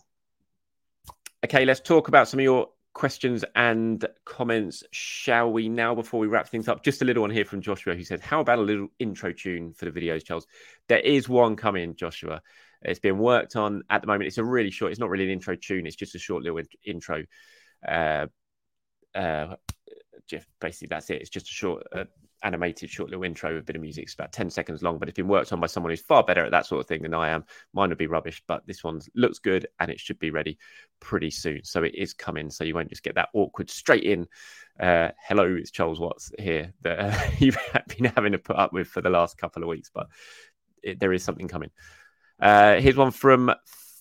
Okay, 1.44 1.66
let's 1.66 1.82
talk 1.82 2.08
about 2.08 2.28
some 2.28 2.40
of 2.40 2.44
your 2.44 2.70
questions 2.94 3.44
and 3.56 4.06
comments, 4.26 4.84
shall 4.92 5.52
we 5.52 5.68
now, 5.68 5.96
before 5.96 6.20
we 6.20 6.28
wrap 6.28 6.48
things 6.48 6.68
up? 6.68 6.84
Just 6.84 7.02
a 7.02 7.06
little 7.06 7.22
one 7.22 7.32
here 7.32 7.46
from 7.46 7.62
Joshua 7.62 7.96
who 7.96 8.04
said, 8.04 8.22
How 8.22 8.40
about 8.40 8.60
a 8.60 8.62
little 8.62 8.88
intro 9.00 9.34
tune 9.34 9.74
for 9.74 9.86
the 9.86 9.92
videos, 9.92 10.24
Charles? 10.24 10.48
There 10.88 11.00
is 11.00 11.28
one 11.28 11.56
coming, 11.56 11.96
Joshua. 11.96 12.42
It's 12.84 13.00
being 13.00 13.18
worked 13.18 13.56
on 13.56 13.84
at 13.90 14.02
the 14.02 14.08
moment. 14.08 14.28
It's 14.28 14.38
a 14.38 14.44
really 14.44 14.72
short, 14.72 14.92
it's 14.92 15.00
not 15.00 15.10
really 15.10 15.26
an 15.26 15.32
intro 15.32 15.56
tune, 15.56 15.88
it's 15.88 15.96
just 15.96 16.16
a 16.16 16.20
short 16.20 16.44
little 16.44 16.60
in- 16.60 16.68
intro. 16.86 17.24
Uh, 17.88 18.28
uh, 19.16 19.56
just 20.28 20.48
basically, 20.60 20.88
that's 20.88 21.10
it. 21.10 21.22
It's 21.22 21.30
just 21.30 21.48
a 21.48 21.54
short, 21.54 21.84
uh, 21.92 22.06
animated, 22.44 22.90
short 22.90 23.10
little 23.10 23.24
intro 23.24 23.54
with 23.54 23.64
a 23.64 23.66
bit 23.66 23.76
of 23.76 23.82
music. 23.82 24.04
It's 24.04 24.14
about 24.14 24.32
10 24.32 24.50
seconds 24.50 24.84
long, 24.84 25.00
but 25.00 25.08
it's 25.08 25.16
been 25.16 25.28
worked 25.28 25.52
on 25.54 25.60
by 25.60 25.68
someone 25.68 25.92
who's 25.92 26.02
far 26.02 26.24
better 26.24 26.46
at 26.46 26.52
that 26.52 26.66
sort 26.66 26.82
of 26.82 26.88
thing 26.88 27.02
than 27.02 27.14
I 27.14 27.30
am. 27.30 27.46
Mine 27.74 27.90
would 27.90 27.98
be 27.98 28.08
rubbish, 28.08 28.44
but 28.48 28.66
this 28.68 28.84
one 28.84 29.02
looks 29.16 29.40
good 29.40 29.68
and 29.80 29.90
it 29.90 30.00
should 30.00 30.20
be 30.20 30.32
ready 30.32 30.58
pretty 31.00 31.32
soon. 31.32 31.64
So 31.64 31.84
it 31.84 31.96
is 31.96 32.14
coming. 32.14 32.50
So 32.50 32.64
you 32.64 32.76
won't 32.76 32.90
just 32.90 33.04
get 33.04 33.16
that 33.16 33.30
awkward 33.34 33.70
straight 33.70 34.04
in. 34.04 34.28
Uh, 34.80 35.10
hello, 35.28 35.56
it's 35.58 35.72
Charles 35.72 36.00
Watts 36.00 36.32
here 36.38 36.74
that 36.82 37.00
uh, 37.00 37.20
you've 37.40 37.58
been 37.88 38.06
having 38.06 38.34
to 38.34 38.40
put 38.40 38.58
up 38.58 38.74
with 38.74 38.88
for 38.88 39.02
the 39.02 39.10
last 39.10 39.38
couple 39.38 39.64
of 39.64 39.70
weeks, 39.70 39.90
but 39.94 40.08
it, 40.82 41.00
there 41.00 41.14
is 41.14 41.24
something 41.24 41.48
coming. 41.48 41.70
Uh, 42.44 42.82
here's 42.82 42.98
one 42.98 43.10
from 43.10 43.50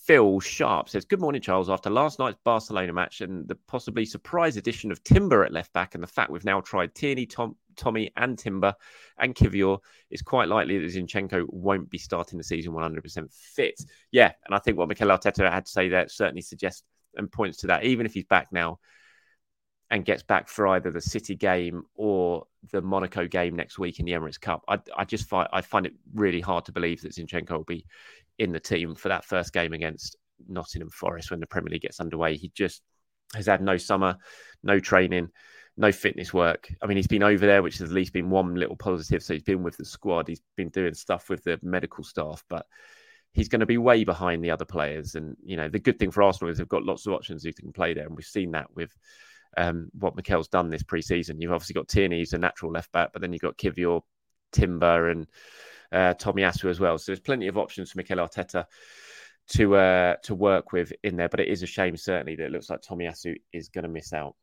Phil 0.04 0.40
Sharp 0.40 0.88
says, 0.88 1.04
Good 1.04 1.20
morning, 1.20 1.40
Charles. 1.40 1.70
After 1.70 1.88
last 1.90 2.18
night's 2.18 2.38
Barcelona 2.42 2.92
match 2.92 3.20
and 3.20 3.46
the 3.46 3.54
possibly 3.68 4.04
surprise 4.04 4.56
addition 4.56 4.90
of 4.90 5.04
Timber 5.04 5.44
at 5.44 5.52
left 5.52 5.72
back, 5.72 5.94
and 5.94 6.02
the 6.02 6.08
fact 6.08 6.28
we've 6.28 6.44
now 6.44 6.60
tried 6.60 6.92
Tierney, 6.92 7.24
Tom, 7.24 7.54
Tommy, 7.76 8.10
and 8.16 8.36
Timber 8.36 8.74
and 9.16 9.32
Kiwior, 9.32 9.78
it's 10.10 10.22
quite 10.22 10.48
likely 10.48 10.76
that 10.80 10.92
Zinchenko 10.92 11.44
won't 11.50 11.88
be 11.88 11.98
starting 11.98 12.36
the 12.36 12.42
season 12.42 12.72
100% 12.72 13.32
fit. 13.32 13.80
Yeah, 14.10 14.32
and 14.44 14.56
I 14.56 14.58
think 14.58 14.76
what 14.76 14.88
Mikel 14.88 15.06
Arteta 15.06 15.48
had 15.48 15.66
to 15.66 15.70
say 15.70 15.88
there 15.88 16.08
certainly 16.08 16.42
suggests 16.42 16.82
and 17.14 17.30
points 17.30 17.58
to 17.58 17.68
that. 17.68 17.84
Even 17.84 18.06
if 18.06 18.14
he's 18.14 18.24
back 18.24 18.48
now 18.50 18.80
and 19.92 20.04
gets 20.06 20.22
back 20.22 20.48
for 20.48 20.66
either 20.68 20.90
the 20.90 21.00
City 21.00 21.36
game 21.36 21.82
or 21.94 22.46
the 22.72 22.80
Monaco 22.80 23.26
game 23.26 23.54
next 23.54 23.78
week 23.78 24.00
in 24.00 24.06
the 24.06 24.12
Emirates 24.12 24.40
Cup, 24.40 24.64
I, 24.66 24.78
I 24.96 25.04
just 25.04 25.28
find 25.28 25.48
I 25.52 25.60
find 25.60 25.86
it 25.86 25.92
really 26.14 26.40
hard 26.40 26.64
to 26.64 26.72
believe 26.72 27.02
that 27.02 27.12
Zinchenko 27.12 27.50
will 27.52 27.64
be 27.64 27.84
in 28.38 28.52
the 28.52 28.60
team 28.60 28.94
for 28.94 29.08
that 29.08 29.24
first 29.24 29.52
game 29.52 29.72
against 29.72 30.16
Nottingham 30.48 30.90
Forest 30.90 31.30
when 31.30 31.40
the 31.40 31.46
Premier 31.46 31.70
League 31.70 31.82
gets 31.82 32.00
underway. 32.00 32.36
He 32.36 32.50
just 32.54 32.82
has 33.34 33.46
had 33.46 33.62
no 33.62 33.76
summer, 33.76 34.16
no 34.62 34.78
training, 34.78 35.28
no 35.76 35.92
fitness 35.92 36.34
work. 36.34 36.68
I 36.82 36.86
mean, 36.86 36.96
he's 36.96 37.06
been 37.06 37.22
over 37.22 37.46
there, 37.46 37.62
which 37.62 37.78
has 37.78 37.90
at 37.90 37.94
least 37.94 38.12
been 38.12 38.30
one 38.30 38.54
little 38.54 38.76
positive. 38.76 39.22
So 39.22 39.34
he's 39.34 39.42
been 39.42 39.62
with 39.62 39.76
the 39.76 39.84
squad, 39.84 40.28
he's 40.28 40.42
been 40.56 40.68
doing 40.68 40.94
stuff 40.94 41.28
with 41.28 41.42
the 41.44 41.58
medical 41.62 42.04
staff, 42.04 42.44
but 42.48 42.66
he's 43.32 43.48
going 43.48 43.60
to 43.60 43.66
be 43.66 43.78
way 43.78 44.04
behind 44.04 44.44
the 44.44 44.50
other 44.50 44.66
players. 44.66 45.14
And, 45.14 45.36
you 45.42 45.56
know, 45.56 45.68
the 45.68 45.78
good 45.78 45.98
thing 45.98 46.10
for 46.10 46.22
Arsenal 46.22 46.50
is 46.50 46.58
they've 46.58 46.68
got 46.68 46.84
lots 46.84 47.06
of 47.06 47.14
options 47.14 47.42
who 47.42 47.52
can 47.52 47.72
play 47.72 47.94
there. 47.94 48.06
And 48.06 48.14
we've 48.14 48.26
seen 48.26 48.50
that 48.50 48.74
with 48.74 48.94
um, 49.56 49.90
what 49.98 50.16
Mikel's 50.16 50.48
done 50.48 50.68
this 50.68 50.82
preseason. 50.82 51.36
You've 51.38 51.52
obviously 51.52 51.74
got 51.74 51.88
Tierney, 51.88 52.18
who's 52.18 52.34
a 52.34 52.38
natural 52.38 52.72
left 52.72 52.92
back, 52.92 53.10
but 53.12 53.22
then 53.22 53.32
you've 53.32 53.42
got 53.42 53.56
Kiwior, 53.56 54.02
Timber, 54.52 55.08
and 55.08 55.26
uh, 55.92 56.14
Tomiyasu 56.14 56.70
as 56.70 56.80
well. 56.80 56.98
So 56.98 57.12
there's 57.12 57.20
plenty 57.20 57.48
of 57.48 57.58
options 57.58 57.92
for 57.92 57.98
Mikel 57.98 58.18
Arteta 58.18 58.66
to 59.48 59.76
uh, 59.76 60.16
to 60.24 60.34
work 60.34 60.72
with 60.72 60.92
in 61.02 61.16
there. 61.16 61.28
But 61.28 61.40
it 61.40 61.48
is 61.48 61.62
a 61.62 61.66
shame, 61.66 61.96
certainly, 61.96 62.36
that 62.36 62.46
it 62.46 62.52
looks 62.52 62.70
like 62.70 62.82
Tomiyasu 62.82 63.36
is 63.52 63.68
going 63.68 63.84
to 63.84 63.90
miss 63.90 64.12
out. 64.12 64.34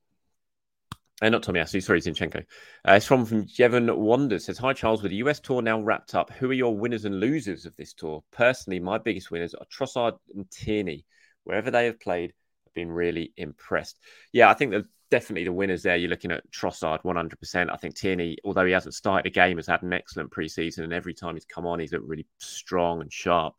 Uh, 1.21 1.29
not 1.29 1.43
Tomiyasu, 1.43 1.83
sorry, 1.83 1.99
Zinchenko. 1.99 2.45
Uh, 2.87 2.93
it's 2.93 3.05
from, 3.05 3.25
from 3.25 3.45
Jevon 3.45 3.93
Wonders. 3.97 4.45
Says, 4.45 4.57
Hi, 4.59 4.71
Charles. 4.73 5.01
With 5.01 5.11
the 5.11 5.17
US 5.17 5.39
tour 5.39 5.61
now 5.61 5.81
wrapped 5.81 6.15
up, 6.15 6.31
who 6.31 6.49
are 6.49 6.53
your 6.53 6.77
winners 6.77 7.03
and 7.03 7.19
losers 7.19 7.65
of 7.65 7.75
this 7.75 7.93
tour? 7.93 8.23
Personally, 8.31 8.79
my 8.79 8.97
biggest 8.97 9.29
winners 9.29 9.53
are 9.53 9.65
Trossard 9.65 10.17
and 10.33 10.49
Tierney. 10.49 11.05
Wherever 11.43 11.71
they 11.71 11.85
have 11.85 11.99
played, 11.99 12.33
I've 12.65 12.73
been 12.73 12.91
really 12.91 13.33
impressed. 13.35 13.99
Yeah, 14.31 14.49
I 14.49 14.53
think 14.53 14.71
that 14.71 14.85
definitely 15.09 15.45
the 15.45 15.53
winners 15.53 15.83
there. 15.83 15.97
You're 15.97 16.09
looking 16.09 16.31
at 16.31 16.49
Trossard 16.51 17.03
100%. 17.03 17.71
I 17.71 17.77
think 17.77 17.95
Tierney, 17.95 18.37
although 18.43 18.65
he 18.65 18.71
hasn't 18.71 18.93
started 18.93 19.27
a 19.27 19.33
game, 19.33 19.57
has 19.57 19.67
had 19.67 19.83
an 19.83 19.93
excellent 19.93 20.31
preseason. 20.31 20.83
And 20.83 20.93
every 20.93 21.13
time 21.13 21.35
he's 21.35 21.45
come 21.45 21.65
on, 21.65 21.79
he's 21.79 21.91
looked 21.91 22.07
really 22.07 22.27
strong 22.37 23.01
and 23.01 23.11
sharp. 23.11 23.55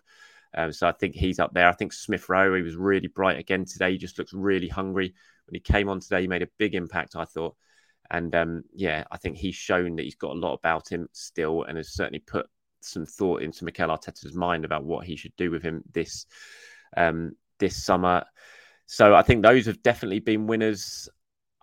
Um, 0.57 0.73
so 0.73 0.89
I 0.89 0.93
think 0.93 1.15
he's 1.15 1.39
up 1.39 1.53
there. 1.55 1.69
I 1.69 1.73
think 1.73 1.93
Smith 1.93 2.29
Rowe, 2.29 2.55
he 2.55 2.63
was 2.63 2.77
really 2.77 3.07
bright 3.07 3.39
again 3.39 3.65
today. 3.65 3.93
He 3.93 3.99
just 3.99 4.19
looks 4.19 4.33
really 4.33 4.69
hungry. 4.69 5.15
When 5.47 5.55
he 5.55 5.61
came 5.61 5.89
on 5.89 6.01
today, 6.01 6.23
he 6.23 6.29
made 6.29 6.43
a 6.43 6.49
big 6.59 6.75
impact, 6.75 7.17
I 7.17 7.25
thought. 7.25 7.57
And 8.11 8.35
um, 8.35 8.65
yeah, 8.75 9.05
I 9.11 9.17
think 9.19 9.37
he's 9.37 9.55
shown 9.55 9.97
that 9.97 10.03
he's 10.03 10.17
got 10.17 10.33
a 10.33 10.39
lot 10.39 10.55
about 10.55 10.89
him 10.91 11.09
still 11.13 11.63
and 11.63 11.77
has 11.77 11.95
certainly 11.95 12.19
put 12.19 12.47
some 12.81 13.07
thought 13.07 13.43
into 13.43 13.65
Mikel 13.65 13.89
Arteta's 13.89 14.35
mind 14.35 14.65
about 14.65 14.85
what 14.85 15.07
he 15.07 15.17
should 15.17 15.37
do 15.37 15.51
with 15.51 15.63
him 15.63 15.83
this 15.93 16.27
um, 16.97 17.33
this 17.59 17.83
summer. 17.83 18.25
So 18.87 19.15
I 19.15 19.23
think 19.23 19.43
those 19.43 19.67
have 19.67 19.83
definitely 19.83 20.19
been 20.19 20.49
winners. 20.49 21.09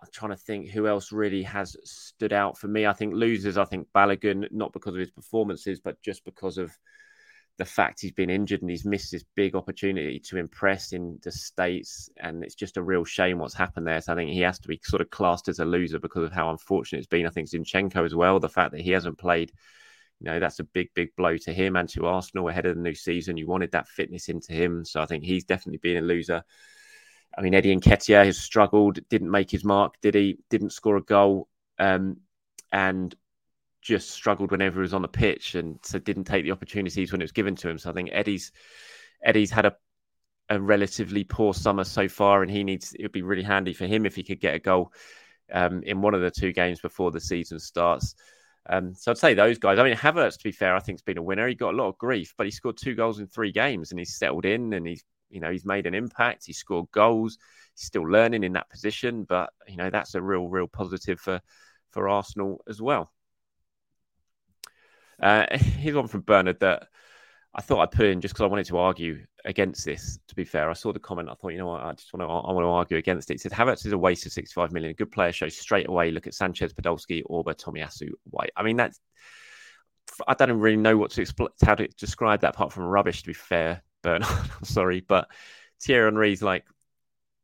I'm 0.00 0.08
trying 0.12 0.30
to 0.30 0.36
think 0.36 0.68
who 0.68 0.86
else 0.86 1.10
really 1.10 1.42
has 1.42 1.76
stood 1.84 2.32
out 2.32 2.56
for 2.56 2.68
me. 2.68 2.86
I 2.86 2.92
think 2.92 3.14
losers. 3.14 3.58
I 3.58 3.64
think 3.64 3.88
Balogun, 3.94 4.46
not 4.52 4.72
because 4.72 4.94
of 4.94 5.00
his 5.00 5.10
performances, 5.10 5.80
but 5.80 6.00
just 6.02 6.24
because 6.24 6.56
of 6.56 6.76
the 7.58 7.64
fact 7.64 8.00
he's 8.00 8.12
been 8.12 8.30
injured 8.30 8.62
and 8.62 8.70
he's 8.70 8.84
missed 8.84 9.10
this 9.10 9.24
big 9.34 9.56
opportunity 9.56 10.20
to 10.20 10.36
impress 10.36 10.92
in 10.92 11.18
the 11.24 11.32
states. 11.32 12.08
And 12.16 12.44
it's 12.44 12.54
just 12.54 12.76
a 12.76 12.82
real 12.82 13.04
shame 13.04 13.38
what's 13.38 13.54
happened 13.54 13.88
there. 13.88 14.00
So 14.00 14.12
I 14.12 14.16
think 14.16 14.30
he 14.30 14.40
has 14.42 14.60
to 14.60 14.68
be 14.68 14.80
sort 14.84 15.02
of 15.02 15.10
classed 15.10 15.48
as 15.48 15.58
a 15.58 15.64
loser 15.64 15.98
because 15.98 16.22
of 16.22 16.32
how 16.32 16.50
unfortunate 16.50 16.98
it's 16.98 17.08
been. 17.08 17.26
I 17.26 17.30
think 17.30 17.48
Zinchenko 17.48 18.04
as 18.04 18.14
well. 18.14 18.38
The 18.38 18.48
fact 18.48 18.70
that 18.72 18.80
he 18.80 18.92
hasn't 18.92 19.18
played, 19.18 19.50
you 20.20 20.26
know, 20.30 20.38
that's 20.38 20.60
a 20.60 20.64
big, 20.64 20.90
big 20.94 21.16
blow 21.16 21.36
to 21.38 21.52
him 21.52 21.74
and 21.74 21.88
to 21.88 22.06
Arsenal 22.06 22.48
ahead 22.48 22.66
of 22.66 22.76
the 22.76 22.82
new 22.82 22.94
season. 22.94 23.36
You 23.36 23.48
wanted 23.48 23.72
that 23.72 23.88
fitness 23.88 24.28
into 24.28 24.52
him, 24.52 24.84
so 24.84 25.00
I 25.00 25.06
think 25.06 25.24
he's 25.24 25.44
definitely 25.44 25.78
been 25.78 25.96
a 25.96 26.06
loser. 26.06 26.44
I 27.38 27.40
mean, 27.40 27.54
Eddie 27.54 27.76
Nketiah 27.76 28.24
has 28.24 28.36
struggled, 28.36 28.98
didn't 29.08 29.30
make 29.30 29.48
his 29.48 29.64
mark, 29.64 29.94
did 30.02 30.16
he? 30.16 30.38
Didn't 30.50 30.70
score 30.70 30.96
a 30.96 31.02
goal, 31.02 31.48
um, 31.78 32.16
and 32.72 33.14
just 33.80 34.10
struggled 34.10 34.50
whenever 34.50 34.80
he 34.80 34.82
was 34.82 34.92
on 34.92 35.02
the 35.02 35.08
pitch, 35.08 35.54
and 35.54 35.78
so 35.84 36.00
didn't 36.00 36.24
take 36.24 36.42
the 36.42 36.50
opportunities 36.50 37.12
when 37.12 37.20
it 37.20 37.24
was 37.24 37.32
given 37.32 37.54
to 37.56 37.68
him. 37.68 37.78
So 37.78 37.90
I 37.90 37.92
think 37.92 38.10
Eddie's 38.12 38.50
Eddie's 39.24 39.52
had 39.52 39.66
a 39.66 39.76
a 40.50 40.60
relatively 40.60 41.22
poor 41.24 41.54
summer 41.54 41.84
so 41.84 42.08
far, 42.08 42.42
and 42.42 42.50
he 42.50 42.64
needs 42.64 42.92
it 42.94 43.02
would 43.02 43.12
be 43.12 43.22
really 43.22 43.42
handy 43.44 43.72
for 43.72 43.86
him 43.86 44.04
if 44.04 44.16
he 44.16 44.24
could 44.24 44.40
get 44.40 44.56
a 44.56 44.58
goal 44.58 44.92
um, 45.52 45.82
in 45.84 46.00
one 46.00 46.14
of 46.14 46.20
the 46.20 46.30
two 46.30 46.52
games 46.52 46.80
before 46.80 47.12
the 47.12 47.20
season 47.20 47.60
starts. 47.60 48.16
Um, 48.68 48.94
so 48.94 49.12
I'd 49.12 49.18
say 49.18 49.34
those 49.34 49.58
guys. 49.58 49.78
I 49.78 49.84
mean, 49.84 49.96
Havertz, 49.96 50.38
to 50.38 50.44
be 50.44 50.52
fair, 50.52 50.74
I 50.74 50.80
think 50.80 50.98
has 50.98 51.02
been 51.02 51.18
a 51.18 51.22
winner. 51.22 51.46
He 51.46 51.54
got 51.54 51.74
a 51.74 51.76
lot 51.76 51.88
of 51.88 51.98
grief, 51.98 52.34
but 52.36 52.46
he 52.46 52.50
scored 52.50 52.76
two 52.76 52.94
goals 52.94 53.20
in 53.20 53.26
three 53.26 53.52
games, 53.52 53.90
and 53.90 53.98
he's 53.98 54.16
settled 54.16 54.44
in, 54.44 54.72
and 54.72 54.86
he's 54.86 55.04
you 55.30 55.40
know 55.40 55.50
he's 55.50 55.64
made 55.64 55.86
an 55.86 55.94
impact. 55.94 56.46
He 56.46 56.52
scored 56.52 56.90
goals. 56.92 57.38
He's 57.74 57.86
still 57.86 58.08
learning 58.08 58.44
in 58.44 58.52
that 58.54 58.70
position, 58.70 59.24
but 59.24 59.50
you 59.66 59.76
know 59.76 59.90
that's 59.90 60.14
a 60.14 60.22
real, 60.22 60.48
real 60.48 60.68
positive 60.68 61.20
for 61.20 61.40
for 61.90 62.08
Arsenal 62.08 62.62
as 62.68 62.80
well. 62.80 63.12
Uh, 65.20 65.46
here's 65.56 65.96
one 65.96 66.08
from 66.08 66.22
Bernard 66.22 66.60
that 66.60 66.88
I 67.54 67.60
thought 67.60 67.80
I'd 67.80 67.90
put 67.90 68.06
in 68.06 68.20
just 68.20 68.34
because 68.34 68.44
I 68.44 68.48
wanted 68.48 68.66
to 68.66 68.78
argue 68.78 69.24
against 69.44 69.84
this. 69.84 70.18
To 70.28 70.34
be 70.34 70.44
fair, 70.44 70.70
I 70.70 70.74
saw 70.74 70.92
the 70.92 71.00
comment. 71.00 71.28
I 71.30 71.34
thought, 71.34 71.48
you 71.48 71.58
know 71.58 71.68
what, 71.68 71.82
I 71.82 71.92
just 71.92 72.12
want 72.12 72.22
to, 72.22 72.48
I 72.48 72.52
want 72.52 72.64
to 72.64 72.68
argue 72.68 72.98
against 72.98 73.30
it. 73.30 73.34
It 73.34 73.40
said 73.40 73.52
Havertz 73.52 73.86
is 73.86 73.92
a 73.92 73.98
waste 73.98 74.26
of 74.26 74.32
65 74.32 74.72
million. 74.72 74.90
A 74.90 74.94
good 74.94 75.10
player 75.10 75.32
shows 75.32 75.56
straight 75.56 75.88
away. 75.88 76.10
Look 76.10 76.26
at 76.26 76.34
Sanchez, 76.34 76.72
Podolski, 76.72 77.22
Auba, 77.30 77.54
Tomiyasu, 77.54 78.10
White. 78.30 78.52
I 78.56 78.62
mean, 78.62 78.76
that's 78.76 79.00
I 80.26 80.34
don't 80.34 80.58
really 80.58 80.76
know 80.76 80.96
what 80.96 81.10
to 81.12 81.22
expl- 81.22 81.48
how 81.64 81.74
to 81.74 81.86
describe 81.88 82.40
that 82.40 82.54
apart 82.54 82.72
from 82.72 82.84
rubbish. 82.84 83.22
To 83.22 83.28
be 83.28 83.34
fair, 83.34 83.82
Bernard, 84.02 84.28
I'm 84.28 84.64
sorry, 84.64 85.00
but 85.00 85.28
Thierry 85.82 86.06
Henry's 86.06 86.42
like 86.42 86.64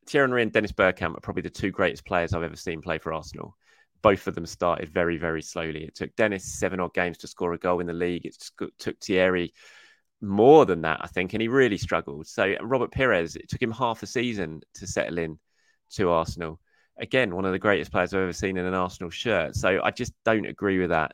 Thierry 0.06 0.28
Henry 0.28 0.42
and 0.42 0.52
Dennis 0.52 0.72
Bergkamp 0.72 1.16
are 1.16 1.20
probably 1.20 1.42
the 1.42 1.50
two 1.50 1.70
greatest 1.70 2.04
players 2.04 2.32
I've 2.32 2.42
ever 2.42 2.56
seen 2.56 2.82
play 2.82 2.98
for 2.98 3.12
Arsenal 3.12 3.56
both 4.04 4.26
of 4.26 4.34
them 4.34 4.44
started 4.44 4.90
very, 4.90 5.16
very 5.16 5.40
slowly. 5.40 5.82
It 5.82 5.94
took 5.94 6.14
Dennis 6.14 6.44
seven 6.44 6.78
odd 6.78 6.92
games 6.92 7.16
to 7.18 7.26
score 7.26 7.54
a 7.54 7.58
goal 7.58 7.80
in 7.80 7.86
the 7.86 7.94
league. 7.94 8.26
It 8.26 8.36
took 8.78 9.00
Thierry 9.00 9.54
more 10.20 10.66
than 10.66 10.82
that, 10.82 11.00
I 11.00 11.06
think, 11.06 11.32
and 11.32 11.40
he 11.40 11.48
really 11.48 11.78
struggled. 11.78 12.26
So 12.26 12.54
Robert 12.60 12.92
Pires, 12.92 13.34
it 13.34 13.48
took 13.48 13.62
him 13.62 13.72
half 13.72 14.02
a 14.02 14.06
season 14.06 14.60
to 14.74 14.86
settle 14.86 15.16
in 15.16 15.38
to 15.92 16.10
Arsenal. 16.10 16.60
Again, 16.98 17.34
one 17.34 17.46
of 17.46 17.52
the 17.52 17.58
greatest 17.58 17.90
players 17.90 18.12
I've 18.12 18.20
ever 18.20 18.34
seen 18.34 18.58
in 18.58 18.66
an 18.66 18.74
Arsenal 18.74 19.08
shirt. 19.08 19.56
So 19.56 19.80
I 19.82 19.90
just 19.90 20.12
don't 20.22 20.44
agree 20.44 20.78
with 20.78 20.90
that 20.90 21.12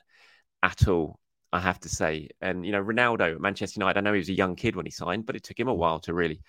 at 0.60 0.88
all. 0.88 1.19
I 1.52 1.60
have 1.60 1.80
to 1.80 1.88
say, 1.88 2.28
and 2.40 2.64
you 2.64 2.72
know, 2.72 2.82
Ronaldo 2.82 3.34
at 3.34 3.40
Manchester 3.40 3.80
United. 3.80 3.98
I 3.98 4.02
know 4.02 4.12
he 4.12 4.18
was 4.18 4.28
a 4.28 4.34
young 4.34 4.56
kid 4.56 4.76
when 4.76 4.86
he 4.86 4.92
signed, 4.92 5.26
but 5.26 5.36
it 5.36 5.42
took 5.42 5.58
him 5.58 5.68
a 5.68 5.74
while 5.74 5.98
to 6.00 6.14
really 6.14 6.40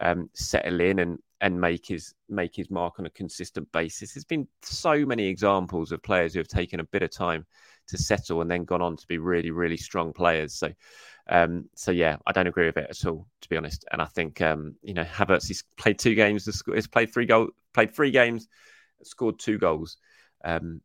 um, 0.00 0.30
settle 0.34 0.80
in 0.80 0.98
and 0.98 1.18
and 1.40 1.60
make 1.60 1.86
his 1.86 2.14
make 2.28 2.54
his 2.54 2.70
mark 2.70 2.98
on 2.98 3.06
a 3.06 3.10
consistent 3.10 3.70
basis. 3.72 4.14
There's 4.14 4.24
been 4.24 4.48
so 4.62 5.06
many 5.06 5.26
examples 5.26 5.92
of 5.92 6.02
players 6.02 6.32
who 6.32 6.40
have 6.40 6.48
taken 6.48 6.80
a 6.80 6.84
bit 6.84 7.02
of 7.02 7.10
time 7.10 7.46
to 7.88 7.98
settle 7.98 8.40
and 8.40 8.50
then 8.50 8.64
gone 8.64 8.82
on 8.82 8.96
to 8.96 9.06
be 9.06 9.18
really 9.18 9.50
really 9.50 9.76
strong 9.76 10.12
players. 10.12 10.54
So 10.54 10.72
um, 11.28 11.68
so 11.76 11.92
yeah, 11.92 12.16
I 12.26 12.32
don't 12.32 12.48
agree 12.48 12.66
with 12.66 12.76
it 12.76 12.90
at 12.90 13.06
all, 13.06 13.26
to 13.42 13.48
be 13.48 13.56
honest. 13.56 13.84
And 13.92 14.02
I 14.02 14.06
think 14.06 14.40
um, 14.40 14.74
you 14.82 14.94
know 14.94 15.04
Havertz 15.04 15.46
he's 15.46 15.64
played 15.76 15.98
two 15.98 16.14
games, 16.14 16.44
he's 16.44 16.86
played 16.88 17.12
three 17.12 17.26
goal, 17.26 17.50
played 17.72 17.94
three 17.94 18.10
games, 18.10 18.48
scored 19.04 19.38
two 19.38 19.58
goals. 19.58 19.96
Um, 20.44 20.80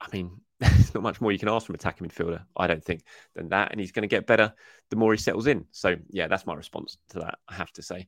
I 0.00 0.08
mean, 0.12 0.40
there's 0.60 0.94
not 0.94 1.02
much 1.02 1.20
more 1.20 1.32
you 1.32 1.38
can 1.38 1.48
ask 1.48 1.66
from 1.66 1.74
attacking 1.74 2.08
midfielder, 2.08 2.44
I 2.56 2.66
don't 2.66 2.84
think, 2.84 3.02
than 3.34 3.48
that. 3.50 3.70
And 3.70 3.80
he's 3.80 3.92
going 3.92 4.02
to 4.02 4.08
get 4.08 4.26
better 4.26 4.52
the 4.90 4.96
more 4.96 5.12
he 5.12 5.18
settles 5.18 5.46
in. 5.46 5.66
So 5.72 5.96
yeah, 6.10 6.28
that's 6.28 6.46
my 6.46 6.54
response 6.54 6.98
to 7.10 7.20
that. 7.20 7.38
I 7.48 7.54
have 7.54 7.72
to 7.72 7.82
say. 7.82 8.06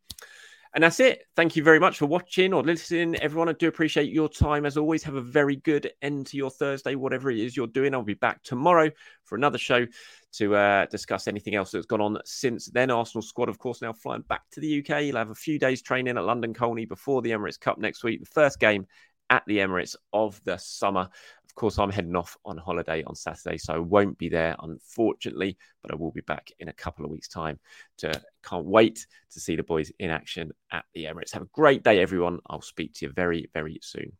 And 0.77 0.83
that's 0.83 1.01
it. 1.01 1.25
Thank 1.37 1.57
you 1.57 1.63
very 1.63 1.81
much 1.81 1.97
for 1.97 2.05
watching 2.05 2.53
or 2.53 2.63
listening. 2.63 3.17
Everyone, 3.17 3.49
I 3.49 3.53
do 3.53 3.67
appreciate 3.67 4.13
your 4.13 4.29
time. 4.29 4.67
As 4.67 4.77
always, 4.77 5.03
have 5.05 5.15
a 5.15 5.23
very 5.23 5.57
good 5.57 5.91
end 6.03 6.27
to 6.27 6.37
your 6.37 6.51
Thursday, 6.51 6.97
whatever 6.97 7.31
it 7.31 7.39
is 7.39 7.57
you're 7.57 7.67
doing. 7.67 7.95
I'll 7.95 8.03
be 8.03 8.13
back 8.13 8.43
tomorrow 8.43 8.91
for 9.25 9.37
another 9.37 9.57
show 9.57 9.87
to 10.35 10.55
uh, 10.55 10.85
discuss 10.87 11.29
anything 11.29 11.55
else 11.55 11.71
that's 11.71 11.87
gone 11.87 12.03
on 12.03 12.19
since 12.27 12.67
then. 12.67 12.91
Arsenal 12.91 13.23
squad, 13.23 13.49
of 13.49 13.59
course, 13.59 13.81
now 13.81 13.95
flying 13.95 14.21
back 14.29 14.43
to 14.53 14.61
the 14.61 14.81
UK. 14.81 15.05
You'll 15.05 15.17
have 15.17 15.31
a 15.31 15.35
few 15.35 15.59
days 15.59 15.81
training 15.81 16.19
at 16.19 16.25
London 16.25 16.53
Colney 16.53 16.85
before 16.85 17.23
the 17.23 17.31
Emirates 17.31 17.59
Cup 17.59 17.79
next 17.79 18.05
week. 18.05 18.21
The 18.21 18.27
first 18.27 18.61
game 18.61 18.87
at 19.31 19.45
the 19.47 19.59
Emirates 19.59 19.97
of 20.13 20.41
the 20.45 20.59
summer 20.59 21.09
course, 21.57 21.79
I'm 21.79 21.91
heading 21.91 22.15
off 22.15 22.37
on 22.45 22.57
holiday 22.57 23.03
on 23.05 23.15
Saturday, 23.15 23.59
so 23.59 23.75
I 23.75 23.79
won't 23.79 24.19
be 24.19 24.29
there, 24.29 24.55
unfortunately, 24.61 25.57
but 25.83 25.91
I 25.91 25.97
will 25.97 26.13
be 26.13 26.21
back 26.21 26.51
in 26.59 26.69
a 26.69 26.73
couple 26.73 27.05
of 27.05 27.11
weeks' 27.11 27.29
time. 27.29 27.59
To 27.99 28.13
can't 28.45 28.67
wait 28.67 29.07
to 29.33 29.41
see 29.41 29.57
the 29.57 29.63
boys 29.63 29.91
in 29.99 30.11
action 30.11 30.53
at 30.71 30.85
the 30.95 31.05
Emirates. 31.05 31.33
Have 31.33 31.43
a 31.43 31.47
great 31.53 31.83
day, 31.83 32.01
everyone. 32.01 32.39
I'll 32.49 32.61
speak 32.61 32.95
to 32.95 33.07
you 33.07 33.13
very, 33.13 33.51
very 33.53 33.81
soon. 33.83 34.13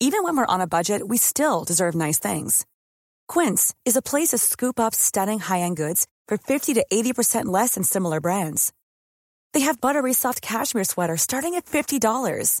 Even 0.00 0.22
when 0.22 0.36
we're 0.36 0.46
on 0.46 0.60
a 0.60 0.68
budget, 0.68 1.06
we 1.06 1.16
still 1.18 1.64
deserve 1.64 1.94
nice 1.96 2.20
things. 2.20 2.64
Quince 3.26 3.74
is 3.84 3.96
a 3.96 4.02
place 4.02 4.28
to 4.28 4.38
scoop 4.38 4.78
up 4.78 4.94
stunning 4.94 5.40
high-end 5.40 5.76
goods 5.76 6.06
for 6.28 6.38
50 6.38 6.74
to 6.74 6.86
80% 6.90 7.46
less 7.46 7.74
than 7.74 7.82
similar 7.82 8.20
brands. 8.20 8.72
They 9.54 9.60
have 9.60 9.80
buttery 9.80 10.12
soft 10.12 10.40
cashmere 10.40 10.84
sweaters 10.84 11.22
starting 11.22 11.56
at 11.56 11.66
$50 11.66 12.60